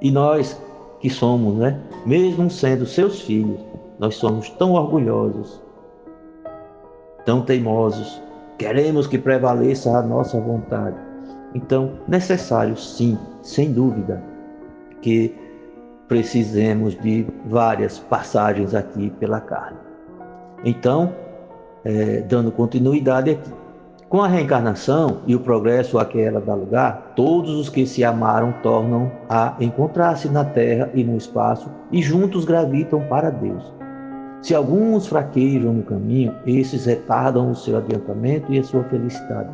E 0.00 0.12
nós 0.12 0.56
que 1.00 1.10
somos, 1.10 1.56
né, 1.56 1.80
mesmo 2.06 2.48
sendo 2.48 2.86
seus 2.86 3.20
filhos, 3.22 3.60
nós 3.98 4.14
somos 4.14 4.48
tão 4.50 4.74
orgulhosos, 4.74 5.60
tão 7.24 7.42
teimosos, 7.42 8.22
Queremos 8.58 9.08
que 9.08 9.18
prevaleça 9.18 9.90
a 9.98 10.02
nossa 10.02 10.40
vontade. 10.40 10.96
Então, 11.54 11.98
necessário 12.06 12.76
sim, 12.76 13.18
sem 13.42 13.72
dúvida, 13.72 14.22
que 15.02 15.34
precisemos 16.06 16.96
de 17.00 17.26
várias 17.46 17.98
passagens 17.98 18.74
aqui 18.74 19.10
pela 19.18 19.40
carne. 19.40 19.78
Então, 20.64 21.12
é, 21.84 22.20
dando 22.22 22.52
continuidade 22.52 23.30
aqui. 23.30 23.50
Com 24.14 24.22
a 24.22 24.28
reencarnação 24.28 25.22
e 25.26 25.34
o 25.34 25.40
progresso 25.40 25.98
a 25.98 26.04
que 26.04 26.20
ela 26.20 26.40
dá 26.40 26.54
lugar, 26.54 27.14
todos 27.16 27.50
os 27.56 27.68
que 27.68 27.84
se 27.84 28.04
amaram 28.04 28.54
tornam 28.62 29.10
a 29.28 29.56
encontrar-se 29.58 30.28
na 30.28 30.44
terra 30.44 30.88
e 30.94 31.02
no 31.02 31.16
espaço 31.16 31.68
e 31.90 32.00
juntos 32.00 32.44
gravitam 32.44 33.00
para 33.08 33.28
Deus. 33.28 33.74
Se 34.40 34.54
alguns 34.54 35.08
fraquejam 35.08 35.72
no 35.72 35.82
caminho, 35.82 36.32
esses 36.46 36.86
retardam 36.86 37.50
o 37.50 37.56
seu 37.56 37.76
adiantamento 37.76 38.52
e 38.52 38.60
a 38.60 38.62
sua 38.62 38.84
felicidade. 38.84 39.50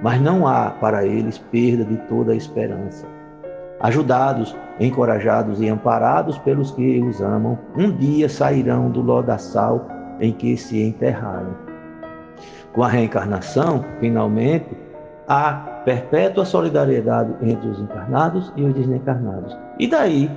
Mas 0.00 0.20
não 0.20 0.46
há 0.46 0.70
para 0.70 1.04
eles 1.04 1.36
perda 1.36 1.84
de 1.84 1.96
toda 2.08 2.34
a 2.34 2.36
esperança. 2.36 3.04
Ajudados, 3.80 4.54
encorajados 4.78 5.60
e 5.60 5.68
amparados 5.68 6.38
pelos 6.38 6.70
que 6.70 7.00
os 7.00 7.20
amam, 7.20 7.58
um 7.76 7.90
dia 7.90 8.28
sairão 8.28 8.92
do 8.92 9.00
lodaçal 9.00 9.88
em 10.20 10.32
que 10.32 10.56
se 10.56 10.80
enterraram. 10.80 11.63
Com 12.74 12.82
a 12.82 12.88
reencarnação, 12.88 13.84
finalmente, 14.00 14.66
há 15.28 15.52
perpétua 15.84 16.44
solidariedade 16.44 17.32
entre 17.40 17.68
os 17.68 17.78
encarnados 17.80 18.52
e 18.56 18.64
os 18.64 18.74
desencarnados. 18.74 19.56
E 19.78 19.86
daí, 19.86 20.28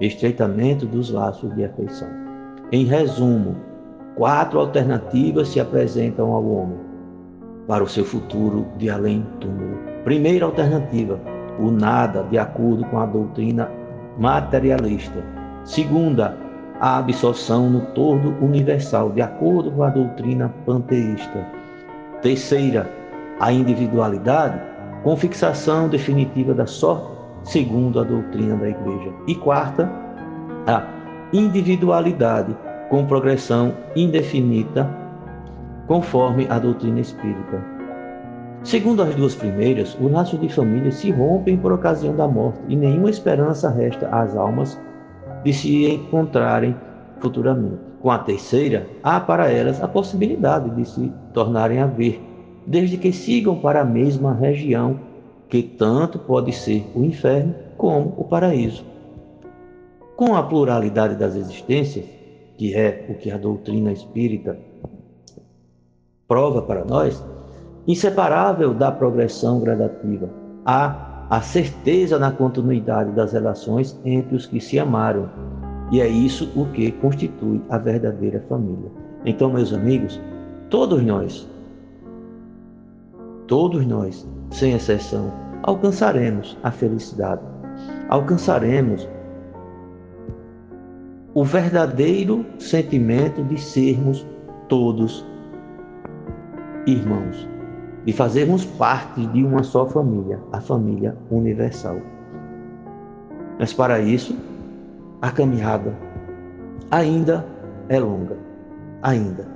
estreitamento 0.00 0.86
dos 0.86 1.10
laços 1.10 1.54
de 1.54 1.64
afeição. 1.64 2.08
Em 2.72 2.86
resumo, 2.86 3.56
quatro 4.14 4.58
alternativas 4.58 5.48
se 5.48 5.60
apresentam 5.60 6.32
ao 6.32 6.44
homem 6.44 6.78
para 7.66 7.84
o 7.84 7.88
seu 7.88 8.04
futuro 8.04 8.66
de 8.78 8.88
além 8.88 9.26
túmulo. 9.38 9.78
Primeira 10.04 10.46
alternativa, 10.46 11.20
o 11.60 11.70
nada, 11.70 12.22
de 12.30 12.38
acordo 12.38 12.82
com 12.86 12.98
a 12.98 13.04
doutrina 13.04 13.70
materialista. 14.16 15.22
Segunda, 15.64 16.34
a 16.80 16.98
absorção 16.98 17.68
no 17.68 17.80
todo 17.92 18.34
universal, 18.42 19.10
de 19.10 19.20
acordo 19.20 19.70
com 19.70 19.82
a 19.82 19.90
doutrina 19.90 20.48
panteísta. 20.64 21.57
Terceira, 22.22 22.90
a 23.38 23.52
individualidade, 23.52 24.60
com 25.04 25.16
fixação 25.16 25.88
definitiva 25.88 26.52
da 26.52 26.66
sorte, 26.66 27.06
segundo 27.44 28.00
a 28.00 28.04
doutrina 28.04 28.56
da 28.56 28.68
Igreja. 28.68 29.12
E 29.28 29.34
quarta, 29.36 29.88
a 30.66 30.84
individualidade, 31.32 32.56
com 32.90 33.06
progressão 33.06 33.72
indefinida, 33.94 34.88
conforme 35.86 36.46
a 36.50 36.58
doutrina 36.58 37.00
espírita. 37.00 37.64
Segundo 38.64 39.02
as 39.02 39.14
duas 39.14 39.36
primeiras, 39.36 39.96
os 40.00 40.10
laços 40.10 40.40
de 40.40 40.48
família 40.48 40.90
se 40.90 41.10
rompem 41.12 41.56
por 41.56 41.72
ocasião 41.72 42.16
da 42.16 42.26
morte 42.26 42.58
e 42.68 42.74
nenhuma 42.74 43.08
esperança 43.08 43.70
resta 43.70 44.08
às 44.08 44.36
almas 44.36 44.78
de 45.44 45.52
se 45.52 45.88
encontrarem 45.88 46.74
futuramente. 47.20 47.78
Com 48.00 48.10
a 48.10 48.18
terceira, 48.18 48.86
há 49.02 49.18
para 49.18 49.50
elas 49.50 49.82
a 49.82 49.88
possibilidade 49.88 50.70
de 50.70 50.84
se 50.88 51.12
tornarem 51.32 51.80
a 51.80 51.86
ver, 51.86 52.22
desde 52.66 52.96
que 52.96 53.12
sigam 53.12 53.56
para 53.56 53.80
a 53.80 53.84
mesma 53.84 54.32
região, 54.32 55.00
que 55.48 55.62
tanto 55.62 56.18
pode 56.18 56.52
ser 56.52 56.86
o 56.94 57.02
inferno 57.02 57.54
como 57.76 58.14
o 58.16 58.24
paraíso. 58.24 58.84
Com 60.16 60.34
a 60.34 60.42
pluralidade 60.42 61.14
das 61.14 61.34
existências, 61.34 62.04
que 62.56 62.74
é 62.74 63.06
o 63.08 63.14
que 63.14 63.30
a 63.30 63.38
doutrina 63.38 63.92
espírita 63.92 64.58
prova 66.26 66.60
para 66.60 66.84
nós, 66.84 67.24
inseparável 67.86 68.74
da 68.74 68.92
progressão 68.92 69.60
gradativa, 69.60 70.28
há 70.64 71.26
a 71.30 71.40
certeza 71.40 72.18
na 72.18 72.30
continuidade 72.32 73.12
das 73.12 73.32
relações 73.32 73.98
entre 74.04 74.34
os 74.34 74.46
que 74.46 74.60
se 74.60 74.78
amaram 74.78 75.28
e 75.90 76.00
é 76.00 76.08
isso 76.08 76.50
o 76.54 76.66
que 76.66 76.92
constitui 76.92 77.60
a 77.70 77.78
verdadeira 77.78 78.44
família. 78.48 78.90
Então, 79.24 79.52
meus 79.52 79.72
amigos, 79.72 80.20
todos 80.68 81.02
nós, 81.02 81.48
todos 83.46 83.86
nós, 83.86 84.28
sem 84.50 84.74
exceção, 84.74 85.32
alcançaremos 85.62 86.56
a 86.62 86.70
felicidade, 86.70 87.42
alcançaremos 88.08 89.08
o 91.34 91.44
verdadeiro 91.44 92.44
sentimento 92.58 93.42
de 93.44 93.58
sermos 93.60 94.26
todos 94.68 95.24
irmãos, 96.86 97.48
de 98.04 98.12
fazermos 98.12 98.64
parte 98.64 99.26
de 99.28 99.44
uma 99.44 99.62
só 99.62 99.86
família, 99.86 100.40
a 100.52 100.60
família 100.60 101.16
universal. 101.30 101.98
Mas 103.58 103.72
para 103.72 104.00
isso, 104.00 104.36
a 105.20 105.30
caminhada 105.32 105.96
ainda 106.90 107.44
é 107.88 107.98
longa, 107.98 108.36
ainda. 109.02 109.48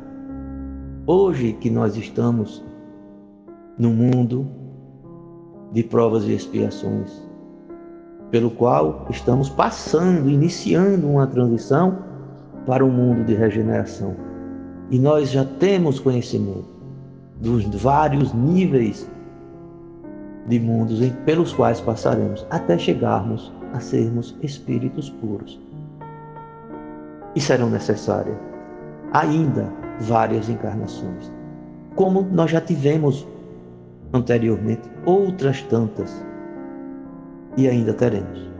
Hoje 1.07 1.53
que 1.53 1.71
nós 1.71 1.97
estamos 1.97 2.65
no 3.79 3.91
mundo 3.91 4.47
de 5.73 5.83
provas 5.83 6.25
e 6.25 6.33
expiações, 6.33 7.23
pelo 8.31 8.51
qual 8.51 9.07
estamos 9.11 9.49
passando, 9.49 10.29
iniciando 10.29 11.09
uma 11.09 11.27
transição 11.27 11.99
para 12.67 12.85
um 12.85 12.91
mundo 12.91 13.25
de 13.25 13.35
regeneração. 13.35 14.17
E 14.91 14.99
nós 14.99 15.31
já 15.31 15.45
temos 15.45 15.99
conhecimento 15.99 16.71
dos 17.41 17.65
vários 17.81 18.33
níveis 18.33 19.09
de 20.49 20.59
mundos 20.59 21.01
pelos 21.25 21.53
quais 21.53 21.81
passaremos 21.81 22.45
até 22.51 22.77
chegarmos 22.77 23.53
a 23.73 23.81
sermos 23.81 24.37
espíritos 24.43 25.11
puros. 25.11 25.61
E 27.35 27.41
serão 27.41 27.71
necessárias 27.71 28.37
ainda 29.13 29.71
várias 30.01 30.49
encarnações, 30.49 31.31
como 31.95 32.23
nós 32.23 32.51
já 32.51 32.61
tivemos 32.61 33.27
anteriormente 34.13 34.91
outras 35.05 35.63
tantas 35.63 36.25
e 37.57 37.69
ainda 37.69 37.93
teremos, 37.93 38.51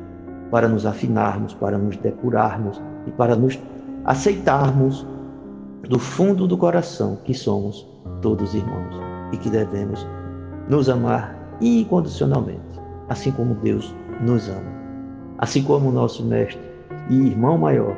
para 0.51 0.69
nos 0.69 0.85
afinarmos, 0.85 1.55
para 1.55 1.79
nos 1.79 1.97
depurarmos 1.97 2.81
e 3.07 3.11
para 3.11 3.35
nos 3.35 3.59
aceitarmos 4.05 5.07
do 5.89 5.99
fundo 5.99 6.47
do 6.47 6.57
coração 6.57 7.19
que 7.25 7.35
somos 7.35 7.87
todos 8.21 8.55
irmãos 8.55 8.95
e 9.33 9.37
que 9.39 9.49
devemos 9.49 10.07
nos 10.69 10.89
amar 10.89 11.57
incondicionalmente, 11.61 12.81
assim 13.09 13.33
como 13.33 13.55
Deus 13.57 13.95
nos 14.21 14.49
ama 14.49 14.82
assim 15.43 15.61
como 15.65 15.89
o 15.89 15.93
nosso 15.93 16.25
mestre 16.25 16.63
e 17.11 17.27
irmão 17.27 17.59
maior 17.59 17.97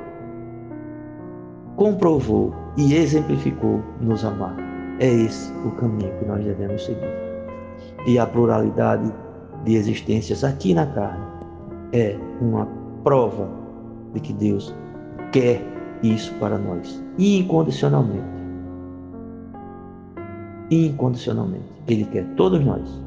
comprovou 1.76 2.54
e 2.78 2.94
exemplificou 2.94 3.82
nos 4.00 4.24
amar. 4.24 4.56
É 4.98 5.12
esse 5.12 5.52
o 5.66 5.70
caminho 5.72 6.10
que 6.18 6.24
nós 6.24 6.42
devemos 6.42 6.82
seguir. 6.82 7.12
E 8.06 8.18
a 8.18 8.26
pluralidade 8.26 9.12
de 9.64 9.74
existências 9.74 10.42
aqui 10.42 10.72
na 10.72 10.86
carne 10.86 11.22
é 11.92 12.16
uma 12.40 12.66
prova 13.02 13.46
de 14.14 14.20
que 14.20 14.32
Deus 14.32 14.74
quer 15.30 15.60
isso 16.02 16.32
para 16.34 16.56
nós, 16.56 17.02
incondicionalmente. 17.18 18.24
Incondicionalmente. 20.70 21.64
Ele 21.88 22.06
quer 22.06 22.24
todos 22.36 22.64
nós 22.64 23.02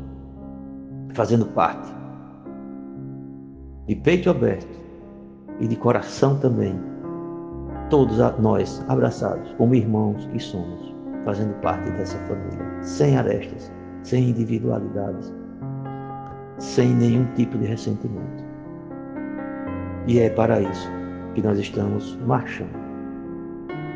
fazendo 1.16 1.48
parte 1.48 1.97
de 3.88 3.96
peito 3.96 4.30
aberto 4.30 4.68
e 5.62 5.68
de 5.68 5.76
coração 5.78 6.38
também, 6.40 6.78
todos 7.90 8.18
nós 8.40 8.84
abraçados 8.90 9.54
como 9.58 9.74
irmãos 9.74 10.26
que 10.28 10.40
somos, 10.40 10.94
fazendo 11.24 11.54
parte 11.62 11.90
dessa 11.92 12.18
família, 12.26 12.84
sem 12.84 13.18
arestas, 13.18 13.72
sem 14.04 14.30
individualidades, 14.30 15.34
sem 16.58 16.94
nenhum 16.94 17.26
tipo 17.36 17.58
de 17.58 17.66
ressentimento. 17.66 18.44
E 20.06 20.20
é 20.20 20.30
para 20.30 20.60
isso 20.60 20.90
que 21.34 21.42
nós 21.42 21.58
estamos 21.58 22.18
marchando. 22.26 22.88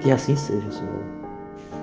Que 0.01 0.11
assim 0.11 0.35
seja, 0.35 0.71
Senhor. 0.71 1.03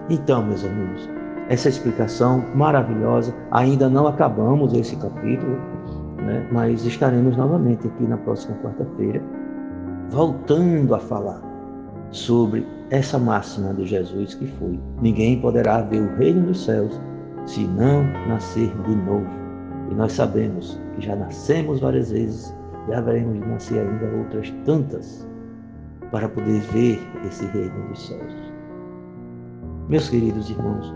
Então, 0.09 0.45
meus 0.45 0.65
amigos, 0.65 1.09
essa 1.49 1.69
explicação 1.69 2.45
maravilhosa, 2.55 3.35
ainda 3.51 3.89
não 3.89 4.07
acabamos 4.07 4.73
esse 4.73 4.97
capítulo, 4.97 5.59
né? 6.23 6.47
mas 6.51 6.85
estaremos 6.85 7.37
novamente 7.37 7.87
aqui 7.87 8.05
na 8.05 8.17
próxima 8.19 8.57
quarta-feira, 8.59 9.23
voltando 10.11 10.95
a 10.95 10.99
falar 10.99 11.43
sobre 12.11 12.67
essa 12.91 13.19
máxima 13.19 13.75
de 13.75 13.87
Jesus 13.87 14.35
que 14.35 14.47
foi: 14.47 14.79
ninguém 15.01 15.41
poderá 15.41 15.83
ver 15.83 16.01
o 16.01 16.17
reino 16.17 16.47
dos 16.47 16.65
céus 16.65 17.01
se 17.47 17.65
não 17.67 18.03
nascer 18.27 18.71
de 18.83 18.95
novo. 18.95 19.27
E 19.91 19.95
nós 19.95 20.13
sabemos 20.13 20.79
que 20.95 21.07
já 21.07 21.17
nascemos 21.17 21.81
várias 21.81 22.11
vezes 22.11 22.55
e 22.89 22.95
haveremos 22.95 23.41
de 23.41 23.49
nascer 23.49 23.79
ainda 23.79 24.17
outras 24.19 24.51
tantas 24.65 25.27
para 26.11 26.29
poder 26.29 26.61
ver 26.73 27.01
esse 27.27 27.47
reino 27.47 27.89
dos 27.89 28.07
céus. 28.07 28.35
Meus 29.89 30.11
queridos 30.11 30.51
irmãos, 30.51 30.95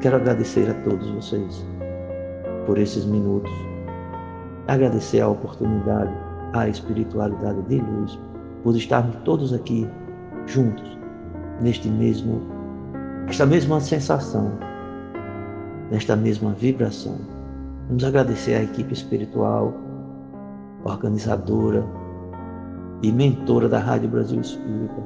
quero 0.00 0.16
agradecer 0.16 0.68
a 0.68 0.74
todos 0.82 1.08
vocês 1.10 1.64
por 2.66 2.78
esses 2.78 3.04
minutos 3.04 3.52
agradecer 4.68 5.20
a 5.20 5.28
oportunidade, 5.28 6.12
a 6.52 6.68
espiritualidade 6.68 7.62
de 7.62 7.80
luz, 7.80 8.18
por 8.62 8.76
estarmos 8.76 9.16
todos 9.24 9.52
aqui 9.52 9.88
juntos, 10.46 10.98
neste 11.60 11.88
mesmo, 11.88 12.40
esta 13.28 13.46
mesma 13.46 13.80
sensação, 13.80 14.52
nesta 15.90 16.16
mesma 16.16 16.52
vibração. 16.52 17.16
Vamos 17.88 18.04
agradecer 18.04 18.54
à 18.54 18.62
equipe 18.62 18.92
espiritual, 18.92 19.74
organizadora 20.84 21.84
e 23.02 23.10
mentora 23.12 23.68
da 23.68 23.78
Rádio 23.78 24.08
Brasil 24.08 24.40
Espírita, 24.40 25.02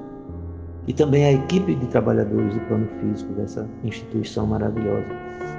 e 0.86 0.92
também 0.92 1.24
à 1.24 1.32
equipe 1.32 1.74
de 1.74 1.86
trabalhadores 1.86 2.54
do 2.54 2.60
plano 2.60 2.86
físico 3.00 3.32
dessa 3.32 3.66
instituição 3.82 4.46
maravilhosa, 4.46 5.08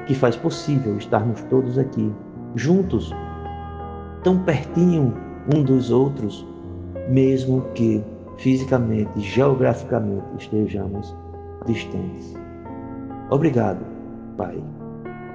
que 0.06 0.16
faz 0.16 0.36
possível 0.36 0.98
estarmos 0.98 1.42
todos 1.50 1.78
aqui, 1.78 2.14
juntos, 2.56 3.14
tão 4.24 4.40
pertinho 4.44 5.14
um 5.54 5.64
dos 5.64 5.92
outros, 5.92 6.46
mesmo 7.10 7.62
que 7.74 8.04
fisicamente, 8.38 9.20
geograficamente 9.20 10.26
estejamos 10.38 11.16
distantes. 11.66 12.34
Obrigado, 13.30 13.86
Pai. 14.38 14.62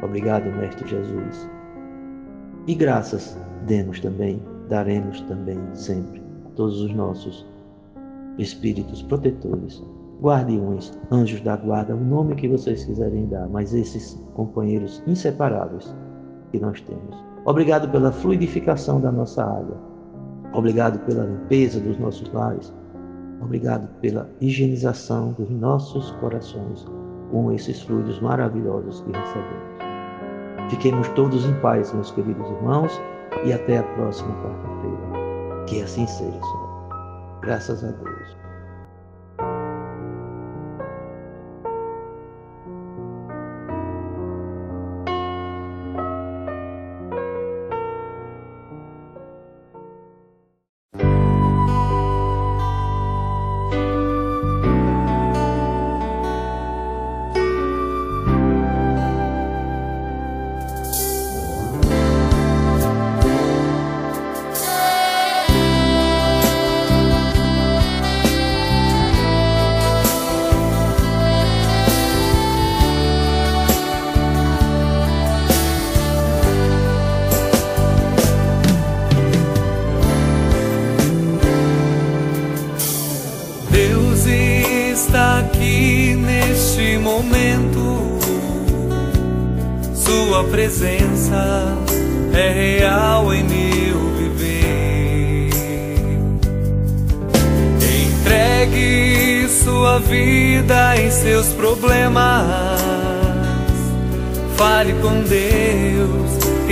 Obrigado, 0.03 0.51
Mestre 0.57 0.89
Jesus. 0.89 1.49
E 2.67 2.75
graças 2.75 3.37
demos 3.67 4.01
também, 4.01 4.41
daremos 4.69 5.21
também 5.23 5.59
sempre 5.75 6.23
todos 6.57 6.81
os 6.81 6.95
nossos 6.95 7.47
espíritos 8.39 9.03
protetores, 9.03 9.83
guardiões, 10.21 10.97
anjos 11.11 11.41
da 11.41 11.57
guarda, 11.57 11.95
o 11.95 12.01
nome 12.01 12.35
que 12.35 12.49
vocês 12.49 12.85
quiserem 12.85 13.27
dar, 13.27 13.49
mas 13.49 13.75
esses 13.75 14.15
companheiros 14.35 15.03
inseparáveis 15.07 15.95
que 16.51 16.59
nós 16.59 16.81
temos 16.83 17.32
Obrigado 17.45 17.89
pela 17.89 18.13
fluidificação 18.13 19.01
da 19.01 19.11
nossa 19.11 19.43
água. 19.43 19.77
Obrigado 20.53 20.99
pela 21.01 21.25
limpeza 21.25 21.81
dos 21.81 21.99
nossos 21.99 22.33
lares. 22.33 22.73
Obrigado 23.41 23.89
pela 24.01 24.29
higienização 24.41 25.33
dos 25.33 25.51
nossos 25.51 26.13
corações 26.13 26.87
com 27.33 27.51
esses 27.51 27.83
fluidos 27.83 28.21
maravilhosos 28.21 29.01
que 29.01 29.13
recebemos. 29.13 30.71
Fiquemos 30.71 31.09
todos 31.11 31.45
em 31.45 31.55
paz, 31.55 31.93
meus 31.93 32.13
queridos 32.13 32.49
irmãos, 32.49 32.93
e 33.45 33.53
até 33.53 33.79
a 33.79 33.83
próxima 33.83 34.33
quarta-feira. 34.43 35.65
Que 35.67 35.83
assim 35.83 36.07
seja, 36.07 36.31
Senhor. 36.31 36.73
Graças 37.41 37.83
a 37.83 37.91
Deus. 37.91 38.42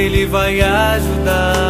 que 0.00 0.06
Ele 0.06 0.24
vai 0.24 0.60
ajudar. 0.62 1.69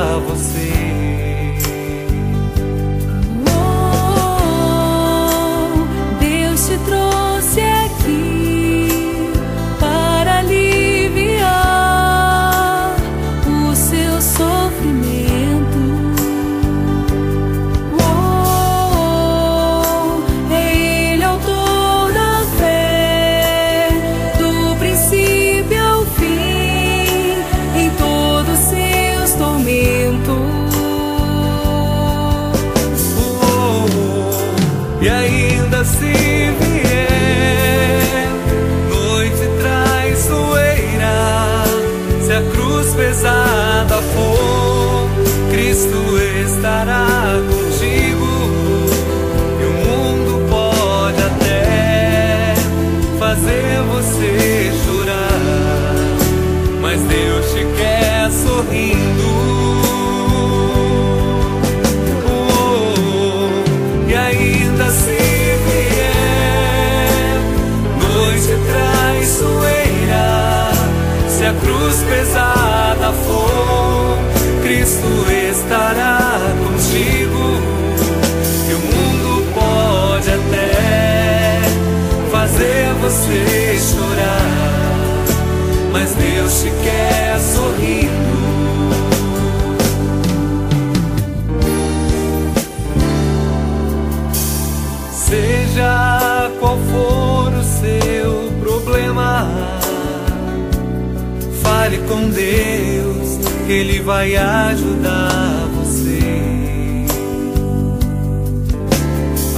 você 83.00 83.78
chorar, 83.78 85.24
mas 85.92 86.14
Deus 86.14 86.62
te 86.62 86.70
quer 86.82 87.38
sorrindo. 87.40 88.30
Seja 95.12 96.50
qual 96.58 96.76
for 96.76 97.52
o 97.52 97.64
seu 97.64 98.52
problema, 98.60 99.48
fale 101.62 101.98
com 102.08 102.28
Deus, 102.30 103.38
que 103.66 103.72
Ele 103.72 104.00
vai 104.02 104.36
ajudar 104.36 105.68
você. 105.74 106.20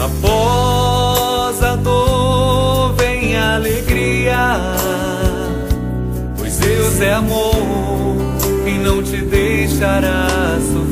Após 0.04 0.71
Deus 6.92 7.00
é 7.00 7.12
amor 7.14 7.54
e 8.66 8.78
não 8.78 9.02
te 9.02 9.16
deixará 9.16 10.58
sofrer. 10.60 10.91